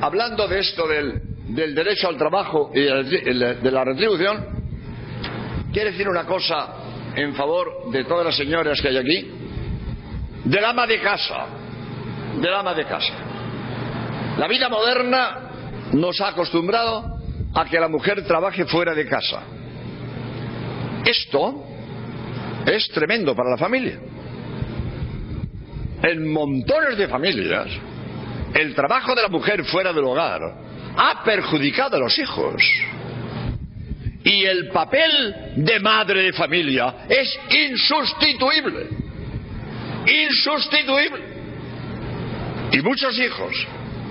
hablando 0.00 0.48
de 0.48 0.58
esto 0.60 0.86
del, 0.88 1.20
del 1.48 1.74
derecho 1.74 2.08
al 2.08 2.16
trabajo 2.16 2.72
y 2.74 2.80
de 2.80 3.70
la 3.70 3.84
retribución, 3.84 4.46
quiero 5.72 5.90
decir 5.90 6.08
una 6.08 6.24
cosa 6.24 6.82
en 7.14 7.34
favor 7.34 7.90
de 7.90 8.04
todas 8.04 8.26
las 8.26 8.36
señoras 8.36 8.80
que 8.80 8.88
hay 8.88 8.96
aquí, 8.96 9.30
del 10.44 10.64
ama 10.64 10.86
de 10.86 11.00
casa, 11.00 11.46
del 12.40 12.54
ama 12.54 12.74
de 12.74 12.84
casa. 12.84 13.14
La 14.38 14.48
vida 14.48 14.68
moderna 14.68 15.41
nos 15.92 16.20
ha 16.20 16.28
acostumbrado 16.28 17.18
a 17.54 17.64
que 17.66 17.78
la 17.78 17.88
mujer 17.88 18.24
trabaje 18.26 18.64
fuera 18.64 18.94
de 18.94 19.06
casa. 19.06 19.42
Esto 21.04 21.64
es 22.66 22.88
tremendo 22.88 23.34
para 23.34 23.50
la 23.50 23.58
familia. 23.58 23.98
En 26.02 26.32
montones 26.32 26.96
de 26.96 27.08
familias, 27.08 27.68
el 28.54 28.74
trabajo 28.74 29.14
de 29.14 29.22
la 29.22 29.28
mujer 29.28 29.64
fuera 29.64 29.92
del 29.92 30.04
hogar 30.04 30.40
ha 30.96 31.22
perjudicado 31.24 31.96
a 31.96 32.00
los 32.00 32.18
hijos. 32.18 32.62
Y 34.24 34.44
el 34.44 34.68
papel 34.68 35.54
de 35.56 35.80
madre 35.80 36.22
de 36.22 36.32
familia 36.32 37.06
es 37.08 37.38
insustituible. 37.50 38.88
Insustituible. 40.06 41.32
Y 42.72 42.80
muchos 42.80 43.18
hijos, 43.18 43.52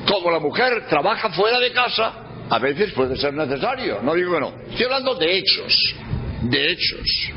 como 0.08 0.32
la 0.32 0.40
mujer 0.40 0.86
trabaja 0.88 1.30
fuera 1.30 1.60
de 1.60 1.72
casa, 1.72 2.14
a 2.50 2.60
veces 2.60 2.92
puede 2.94 3.16
ser 3.16 3.34
necesario. 3.34 4.02
No 4.02 4.14
digo 4.14 4.34
que 4.34 4.40
no. 4.40 4.54
Estoy 4.70 4.86
hablando 4.86 5.16
de 5.16 5.38
hechos. 5.38 5.96
De 6.42 6.72
hechos. 6.72 7.32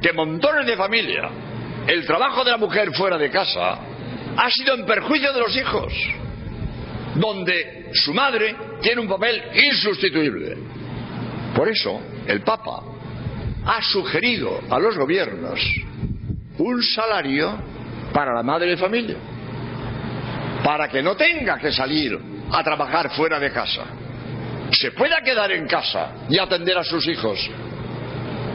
Que 0.00 0.12
montones 0.12 0.66
de 0.66 0.76
familia, 0.76 1.28
el 1.86 2.06
trabajo 2.06 2.44
de 2.44 2.52
la 2.52 2.56
mujer 2.56 2.92
fuera 2.94 3.18
de 3.18 3.30
casa 3.30 3.78
ha 4.36 4.50
sido 4.50 4.74
en 4.74 4.86
perjuicio 4.86 5.32
de 5.32 5.40
los 5.40 5.56
hijos. 5.56 5.92
Donde 7.16 7.90
su 7.92 8.12
madre 8.12 8.56
tiene 8.80 9.00
un 9.00 9.08
papel 9.08 9.42
insustituible. 9.70 10.56
Por 11.54 11.68
eso, 11.68 12.00
el 12.26 12.42
Papa 12.42 12.82
ha 13.64 13.82
sugerido 13.82 14.60
a 14.70 14.78
los 14.78 14.96
gobiernos 14.96 15.60
un 16.58 16.82
salario 16.82 17.58
para 18.12 18.34
la 18.34 18.42
madre 18.42 18.70
de 18.70 18.76
familia, 18.76 19.16
para 20.66 20.88
que 20.88 21.00
no 21.00 21.14
tenga 21.14 21.58
que 21.58 21.70
salir 21.70 22.18
a 22.50 22.64
trabajar 22.64 23.10
fuera 23.10 23.38
de 23.38 23.52
casa, 23.52 23.84
se 24.72 24.90
pueda 24.90 25.20
quedar 25.20 25.52
en 25.52 25.64
casa 25.68 26.26
y 26.28 26.40
atender 26.40 26.76
a 26.76 26.82
sus 26.82 27.06
hijos 27.06 27.38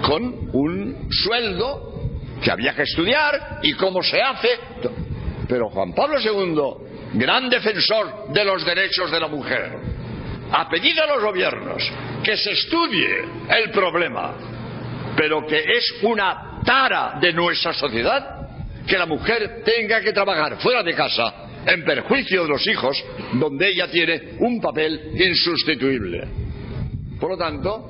con 0.06 0.50
un 0.52 1.08
sueldo 1.10 2.10
que 2.44 2.52
había 2.52 2.76
que 2.76 2.82
estudiar 2.82 3.60
y 3.64 3.72
cómo 3.76 4.04
se 4.04 4.22
hace. 4.22 4.50
Pero 5.48 5.70
Juan 5.70 5.94
Pablo 5.94 6.20
II, 6.20 7.18
gran 7.18 7.50
defensor 7.50 8.34
de 8.34 8.44
los 8.44 8.66
derechos 8.66 9.10
de 9.10 9.20
la 9.22 9.30
mujer, 9.30 9.72
ha 10.52 10.68
pedido 10.68 11.06
a 11.06 11.16
los 11.16 11.24
gobiernos 11.24 11.90
que 12.22 12.36
se 12.36 12.52
estudie 12.52 13.24
el 13.48 13.72
problema, 13.72 14.34
pero 15.16 15.48
que 15.48 15.64
es 15.64 15.94
una 16.02 16.60
tara 16.66 17.20
de 17.22 17.32
nuestra 17.32 17.74
sociedad 17.74 18.50
que 18.86 18.98
la 18.98 19.06
mujer 19.06 19.64
tenga 19.64 20.02
que 20.02 20.12
trabajar 20.12 20.58
fuera 20.58 20.84
de 20.84 20.94
casa 20.94 21.48
en 21.66 21.84
perjuicio 21.84 22.44
de 22.44 22.50
los 22.50 22.68
hijos, 22.68 23.04
donde 23.34 23.70
ella 23.70 23.90
tiene 23.90 24.34
un 24.40 24.60
papel 24.60 25.12
insustituible. 25.16 26.28
Por 27.20 27.32
lo 27.32 27.38
tanto, 27.38 27.88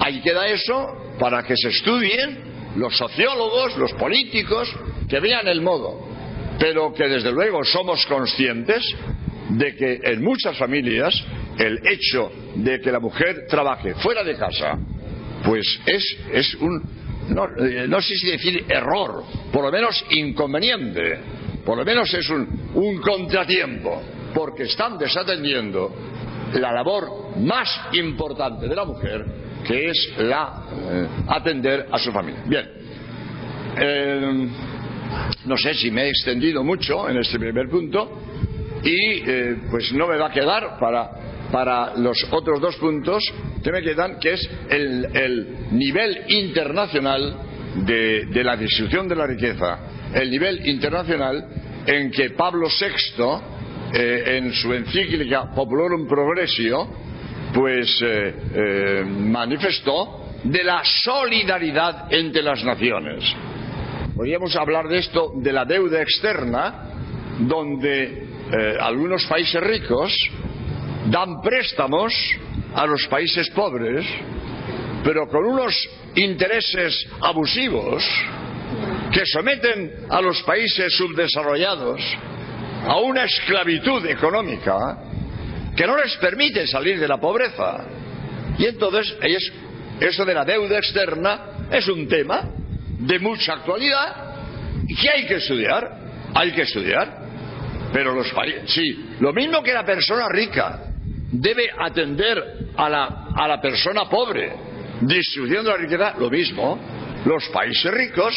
ahí 0.00 0.20
queda 0.20 0.46
eso 0.46 1.14
para 1.18 1.42
que 1.42 1.54
se 1.56 1.68
estudien 1.68 2.50
los 2.76 2.96
sociólogos, 2.96 3.76
los 3.76 3.92
políticos, 3.94 4.72
que 5.08 5.20
vean 5.20 5.46
el 5.48 5.60
modo, 5.60 6.08
pero 6.58 6.92
que 6.92 7.08
desde 7.08 7.32
luego 7.32 7.64
somos 7.64 8.04
conscientes 8.06 8.82
de 9.50 9.74
que 9.74 10.00
en 10.04 10.22
muchas 10.22 10.56
familias 10.56 11.12
el 11.58 11.80
hecho 11.86 12.30
de 12.54 12.80
que 12.80 12.92
la 12.92 13.00
mujer 13.00 13.46
trabaje 13.48 13.94
fuera 13.94 14.22
de 14.22 14.36
casa, 14.36 14.78
pues 15.44 15.80
es, 15.86 16.16
es 16.32 16.54
un, 16.54 16.82
no, 17.28 17.46
eh, 17.58 17.86
no, 17.88 18.00
sé 18.00 18.14
si 18.14 18.30
decir 18.30 18.64
error, 18.68 19.24
por 19.52 19.64
lo 19.64 19.72
menos 19.72 20.04
inconveniente, 20.10 21.18
por 21.64 21.78
lo 21.78 21.84
menos 21.84 22.12
es 22.14 22.28
un, 22.30 23.00
contratiempo, 23.00 24.02
porque 24.34 24.64
están 24.64 24.98
desatendiendo 24.98 25.94
la 26.54 26.72
labor 26.72 27.38
más 27.38 27.68
importante 27.92 28.68
de 28.68 28.74
la 28.74 28.84
mujer, 28.84 29.24
que 29.64 29.90
es 29.90 30.14
la 30.18 30.64
eh, 30.72 31.06
atender 31.28 31.86
a 31.90 31.98
su 31.98 32.10
familia. 32.12 32.42
Bien, 32.46 32.70
eh, 33.78 34.48
no 35.44 35.56
sé 35.56 35.74
si 35.74 35.90
me 35.90 36.04
he 36.04 36.08
extendido 36.08 36.64
mucho 36.64 37.08
en 37.08 37.18
este 37.18 37.38
primer 37.38 37.68
punto 37.68 38.20
y 38.82 39.20
pues 39.70 39.92
no 39.92 40.06
me 40.06 40.16
va 40.16 40.28
a 40.28 40.32
quedar 40.32 40.78
para 40.78 41.30
para 41.50 41.96
los 41.96 42.16
otros 42.30 42.60
dos 42.60 42.76
puntos 42.76 43.22
que 43.62 43.72
me 43.72 43.82
quedan, 43.82 44.18
que 44.18 44.34
es 44.34 44.50
el, 44.68 45.68
nivel 45.72 46.24
internacional 46.28 47.36
de, 47.74 48.44
la 48.44 48.56
distribución 48.56 49.08
de 49.08 49.16
la 49.16 49.26
riqueza, 49.26 49.78
el 50.12 50.30
nivel 50.30 50.66
internacional 50.66 51.46
en 51.86 52.10
que 52.10 52.30
Pablo 52.30 52.68
VI, 52.68 53.22
eh, 53.92 54.38
en 54.38 54.52
su 54.52 54.72
encíclica 54.72 55.50
Populorum 55.54 56.06
Progressio, 56.06 56.88
pues 57.54 58.00
eh, 58.02 58.34
eh, 58.54 59.04
manifestó 59.04 60.34
de 60.44 60.64
la 60.64 60.82
solidaridad 60.84 62.12
entre 62.12 62.42
las 62.42 62.64
naciones. 62.64 63.24
Podríamos 64.14 64.54
hablar 64.56 64.88
de 64.88 64.98
esto, 64.98 65.32
de 65.36 65.52
la 65.52 65.64
deuda 65.64 66.02
externa, 66.02 66.86
donde 67.40 68.28
algunos 68.80 69.24
países 69.26 69.62
ricos 69.62 70.12
dan 71.06 71.40
préstamos 71.40 72.12
a 72.74 72.84
los 72.86 73.06
países 73.06 73.48
pobres, 73.50 74.04
pero 75.04 75.28
con 75.28 75.44
unos 75.44 75.74
intereses 76.14 77.06
abusivos 77.20 78.04
que 79.12 79.24
someten 79.26 80.06
a 80.08 80.20
los 80.20 80.42
países 80.42 80.94
subdesarrollados 80.94 82.00
a 82.86 82.96
una 82.96 83.24
esclavitud 83.24 84.04
económica 84.06 84.98
que 85.76 85.86
no 85.86 85.96
les 85.96 86.16
permite 86.16 86.66
salir 86.66 86.98
de 86.98 87.08
la 87.08 87.18
pobreza. 87.18 87.84
Y 88.58 88.66
entonces 88.66 89.16
eso 90.00 90.24
de 90.24 90.34
la 90.34 90.44
deuda 90.44 90.78
externa 90.78 91.68
es 91.70 91.88
un 91.88 92.08
tema 92.08 92.50
de 92.98 93.18
mucha 93.18 93.54
actualidad 93.54 94.34
que 95.00 95.08
hay 95.08 95.26
que 95.26 95.36
estudiar, 95.36 95.98
hay 96.34 96.52
que 96.52 96.62
estudiar. 96.62 97.20
Pero 97.92 98.14
los 98.14 98.30
países, 98.32 98.70
sí, 98.70 99.16
lo 99.18 99.32
mismo 99.32 99.62
que 99.62 99.72
la 99.72 99.84
persona 99.84 100.28
rica 100.28 100.92
debe 101.32 101.70
atender 101.76 102.68
a 102.76 102.88
la, 102.88 103.26
a 103.34 103.48
la 103.48 103.60
persona 103.60 104.08
pobre, 104.08 104.52
distribuyendo 105.00 105.70
la 105.70 105.76
riqueza, 105.76 106.14
lo 106.18 106.30
mismo, 106.30 106.78
los 107.24 107.48
países 107.48 107.92
ricos 107.92 108.34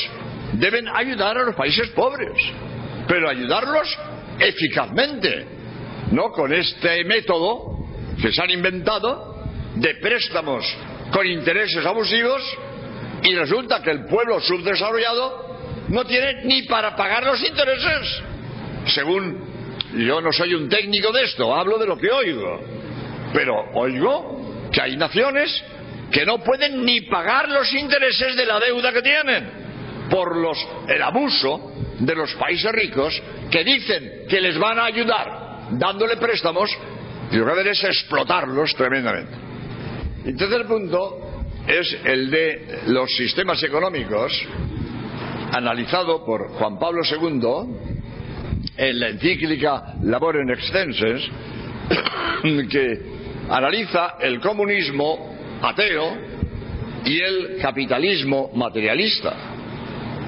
deben 0.54 0.88
ayudar 0.88 1.38
a 1.38 1.43
los 1.43 1.56
países 1.56 1.89
pobres, 1.89 2.34
pero 3.08 3.30
ayudarlos 3.30 3.88
eficazmente, 4.39 5.45
no 6.12 6.32
con 6.32 6.54
este 6.54 7.04
método 7.06 7.86
que 8.21 8.32
se 8.32 8.41
han 8.41 8.52
inventado 8.52 9.43
de 9.76 9.95
préstamos 9.95 10.65
con 11.12 11.26
intereses 11.26 11.86
abusivos 11.86 12.41
y 13.23 13.36
resulta 13.36 13.82
que 13.82 13.91
el 13.91 14.06
pueblo 14.06 14.39
subdesarrollado 14.41 15.43
no 15.89 16.06
tiene 16.06 16.43
ni 16.45 16.63
para 16.63 16.95
pagar 16.95 17.26
los 17.26 17.41
intereses. 17.47 18.21
Según 18.88 19.54
yo 19.95 20.21
no 20.21 20.32
soy 20.32 20.54
un 20.54 20.67
técnico 20.69 21.12
de 21.12 21.23
esto, 21.23 21.56
hablo 21.56 21.78
de 21.78 21.86
lo 21.86 21.97
que 21.97 22.12
oigo. 22.12 22.60
Pero 23.34 23.54
oigo 23.76 24.69
que 24.71 24.82
hay 24.82 24.97
naciones 24.97 25.63
que 26.13 26.26
no 26.28 26.38
pueden 26.38 26.86
ni 26.86 27.02
pagar 27.02 27.49
los 27.49 27.73
intereses 27.73 28.36
de 28.36 28.45
la 28.45 28.60
deuda 28.60 28.93
que 28.93 29.02
tienen 29.02 29.49
por 30.12 30.38
los, 30.38 30.58
el 30.88 31.02
abuso 31.02 31.73
de 31.99 32.15
los 32.15 32.34
países 32.36 32.71
ricos 32.71 33.19
que 33.49 33.63
dicen 33.63 34.26
que 34.30 34.39
les 34.39 34.58
van 34.60 34.78
a 34.78 34.86
ayudar 34.86 35.69
dándole 35.71 36.17
préstamos 36.17 36.69
y 37.32 37.38
lo 37.38 37.45
que 37.45 37.52
hacen 37.52 37.67
es 37.67 37.84
explotarlos 37.84 38.76
tremendamente. 38.76 39.34
Y 40.26 40.36
tercer 40.36 40.67
punto 40.67 41.45
es 41.67 41.97
el 42.06 42.30
de 42.30 42.82
los 42.88 43.10
sistemas 43.15 43.62
económicos 43.63 44.32
analizado 45.52 46.23
por 46.23 46.49
Juan 46.49 46.78
Pablo 46.78 47.02
II 47.04 47.41
en 48.78 48.99
la 48.99 49.10
encíclica 49.10 49.95
Labor 50.04 50.38
en 50.38 50.52
Extenses 50.52 51.23
que 52.69 53.02
analiza 53.49 54.15
el 54.19 54.39
comunismo 54.39 55.33
ateo 55.63 56.17
y 57.06 57.19
el 57.19 57.58
capitalismo 57.62 58.52
materialista. 58.54 59.34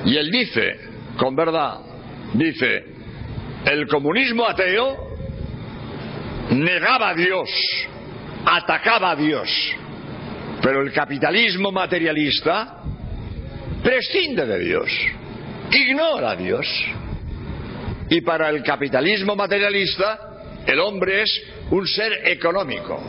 Y 0.05 0.17
él 0.17 0.31
dice, 0.31 0.79
con 1.17 1.35
verdad, 1.35 1.79
dice, 2.33 2.83
el 3.65 3.87
comunismo 3.87 4.45
ateo 4.47 4.97
negaba 6.51 7.09
a 7.09 7.13
Dios 7.13 7.49
atacaba 8.45 9.11
a 9.11 9.15
Dios. 9.15 9.49
Pero 10.61 10.81
el 10.81 10.93
capitalismo 10.93 11.71
materialista 11.71 12.81
prescinde 13.83 14.45
de 14.45 14.59
Dios, 14.59 14.89
ignora 15.71 16.31
a 16.31 16.35
Dios. 16.35 16.67
Y 18.09 18.21
para 18.21 18.49
el 18.49 18.63
capitalismo 18.63 19.35
materialista, 19.35 20.19
el 20.65 20.79
hombre 20.79 21.23
es 21.23 21.43
un 21.71 21.87
ser 21.87 22.27
económico. 22.27 23.01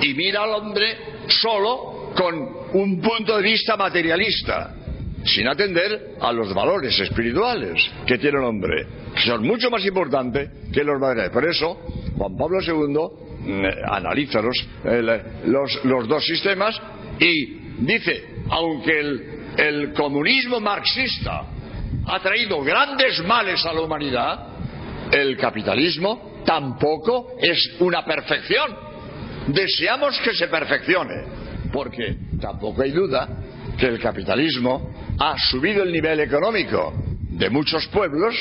Y 0.00 0.14
mira 0.14 0.44
al 0.44 0.50
hombre 0.50 0.96
solo 1.28 2.12
con 2.14 2.34
un 2.72 3.00
punto 3.00 3.36
de 3.36 3.42
vista 3.42 3.76
materialista, 3.76 4.74
sin 5.24 5.48
atender 5.48 6.16
a 6.20 6.32
los 6.32 6.52
valores 6.54 6.98
espirituales 7.00 7.90
que 8.06 8.18
tiene 8.18 8.38
el 8.38 8.44
hombre, 8.44 8.86
que 9.14 9.22
son 9.22 9.46
mucho 9.46 9.70
más 9.70 9.84
importantes 9.84 10.50
que 10.72 10.84
los 10.84 11.00
materiales. 11.00 11.32
Por 11.32 11.46
eso, 11.46 11.74
Juan 12.16 12.36
Pablo 12.36 12.60
II 12.60 13.52
mm, 13.52 13.64
analiza 13.90 14.40
los, 14.40 15.84
los 15.84 16.08
dos 16.08 16.24
sistemas 16.24 16.80
y 17.18 17.46
dice, 17.78 18.24
aunque 18.50 19.00
el, 19.00 19.38
el 19.56 19.92
comunismo 19.92 20.60
marxista 20.60 21.44
ha 22.06 22.20
traído 22.20 22.62
grandes 22.62 23.22
males 23.24 23.64
a 23.66 23.72
la 23.72 23.80
humanidad, 23.80 24.46
el 25.12 25.36
capitalismo 25.36 26.42
tampoco 26.44 27.36
es 27.40 27.76
una 27.80 28.04
perfección. 28.04 28.87
Deseamos 29.48 30.18
que 30.20 30.34
se 30.34 30.48
perfeccione, 30.48 31.24
porque 31.72 32.16
tampoco 32.40 32.82
hay 32.82 32.92
duda 32.92 33.28
que 33.78 33.86
el 33.86 33.98
capitalismo 33.98 34.94
ha 35.18 35.36
subido 35.38 35.82
el 35.82 35.92
nivel 35.92 36.20
económico 36.20 36.92
de 37.30 37.48
muchos 37.50 37.86
pueblos 37.88 38.34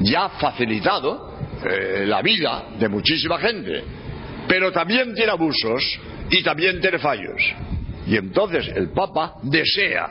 y 0.00 0.14
ha 0.14 0.28
facilitado 0.30 1.34
eh, 1.64 2.04
la 2.06 2.22
vida 2.22 2.66
de 2.78 2.88
muchísima 2.88 3.38
gente, 3.38 3.82
pero 4.46 4.72
también 4.72 5.14
tiene 5.14 5.32
abusos 5.32 5.82
y 6.30 6.42
también 6.42 6.80
tiene 6.80 6.98
fallos. 6.98 7.42
Y 8.06 8.16
entonces 8.16 8.68
el 8.74 8.90
Papa 8.90 9.34
desea 9.42 10.10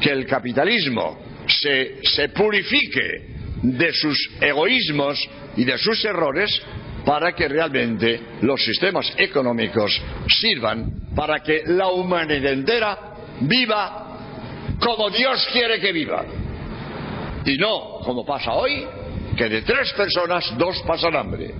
que 0.00 0.10
el 0.10 0.26
capitalismo 0.26 1.18
se, 1.46 2.28
purifique 2.30 3.36
de 3.62 3.92
sus 3.92 4.30
egoísmos 4.40 5.18
y 5.56 5.64
de 5.64 5.78
sus 5.78 6.04
errores 6.04 6.62
para 7.04 7.32
que 7.32 7.48
realmente 7.48 8.20
los 8.42 8.62
sistemas 8.62 9.12
económicos 9.16 10.00
sirvan 10.28 11.08
para 11.14 11.40
que 11.40 11.62
la 11.66 11.88
humanidad 11.88 12.52
entera 12.52 12.98
viva 13.40 14.08
como 14.78 15.10
Dios 15.10 15.48
quiere 15.52 15.80
que 15.80 15.92
viva. 15.92 16.24
Y 17.44 17.56
no 17.56 18.00
como 18.04 18.24
pasa 18.24 18.52
hoy, 18.52 18.86
que 19.36 19.48
de 19.48 19.62
tres 19.62 19.92
personas 19.92 20.52
dos 20.58 20.82
pasan 20.86 21.16
hambre. 21.16 21.54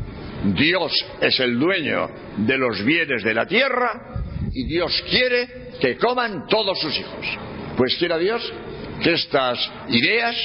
Dios 0.45 0.93
es 1.21 1.41
el 1.41 1.59
dueño 1.59 2.09
de 2.37 2.59
los 2.59 2.85
bienes 2.85 3.23
de 3.23 3.35
la 3.35 3.47
tierra 3.47 4.23
y 4.53 4.65
Dios 4.65 5.03
quiere 5.09 5.71
que 5.81 5.97
coman 5.97 6.47
todos 6.47 6.79
sus 6.81 6.97
hijos. 6.99 7.27
Pues 7.77 7.97
quiera 7.97 8.19
Dios 8.19 8.53
que 9.03 9.15
estas 9.15 9.59
ideas 9.89 10.37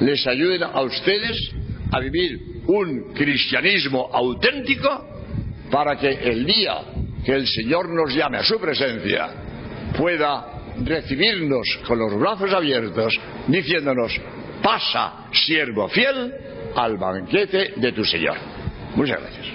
les 0.00 0.26
ayuden 0.26 0.62
a 0.62 0.80
ustedes 0.82 1.36
a 1.94 2.00
vivir 2.00 2.62
un 2.66 3.12
cristianismo 3.14 4.10
auténtico 4.12 5.06
para 5.70 5.96
que 5.96 6.10
el 6.10 6.44
día 6.44 6.80
que 7.24 7.32
el 7.32 7.46
Señor 7.46 7.88
nos 7.88 8.12
llame 8.12 8.38
a 8.38 8.42
su 8.42 8.58
presencia 8.58 9.30
pueda 9.96 10.74
recibirnos 10.84 11.66
con 11.86 11.98
los 12.00 12.18
brazos 12.18 12.52
abiertos 12.52 13.14
diciéndonos 13.46 14.20
pasa 14.60 15.26
siervo 15.32 15.88
fiel 15.88 16.34
al 16.74 16.96
banquete 16.96 17.74
de 17.76 17.92
tu 17.92 18.04
Señor. 18.04 18.38
Muchas 18.96 19.20
gracias. 19.20 19.46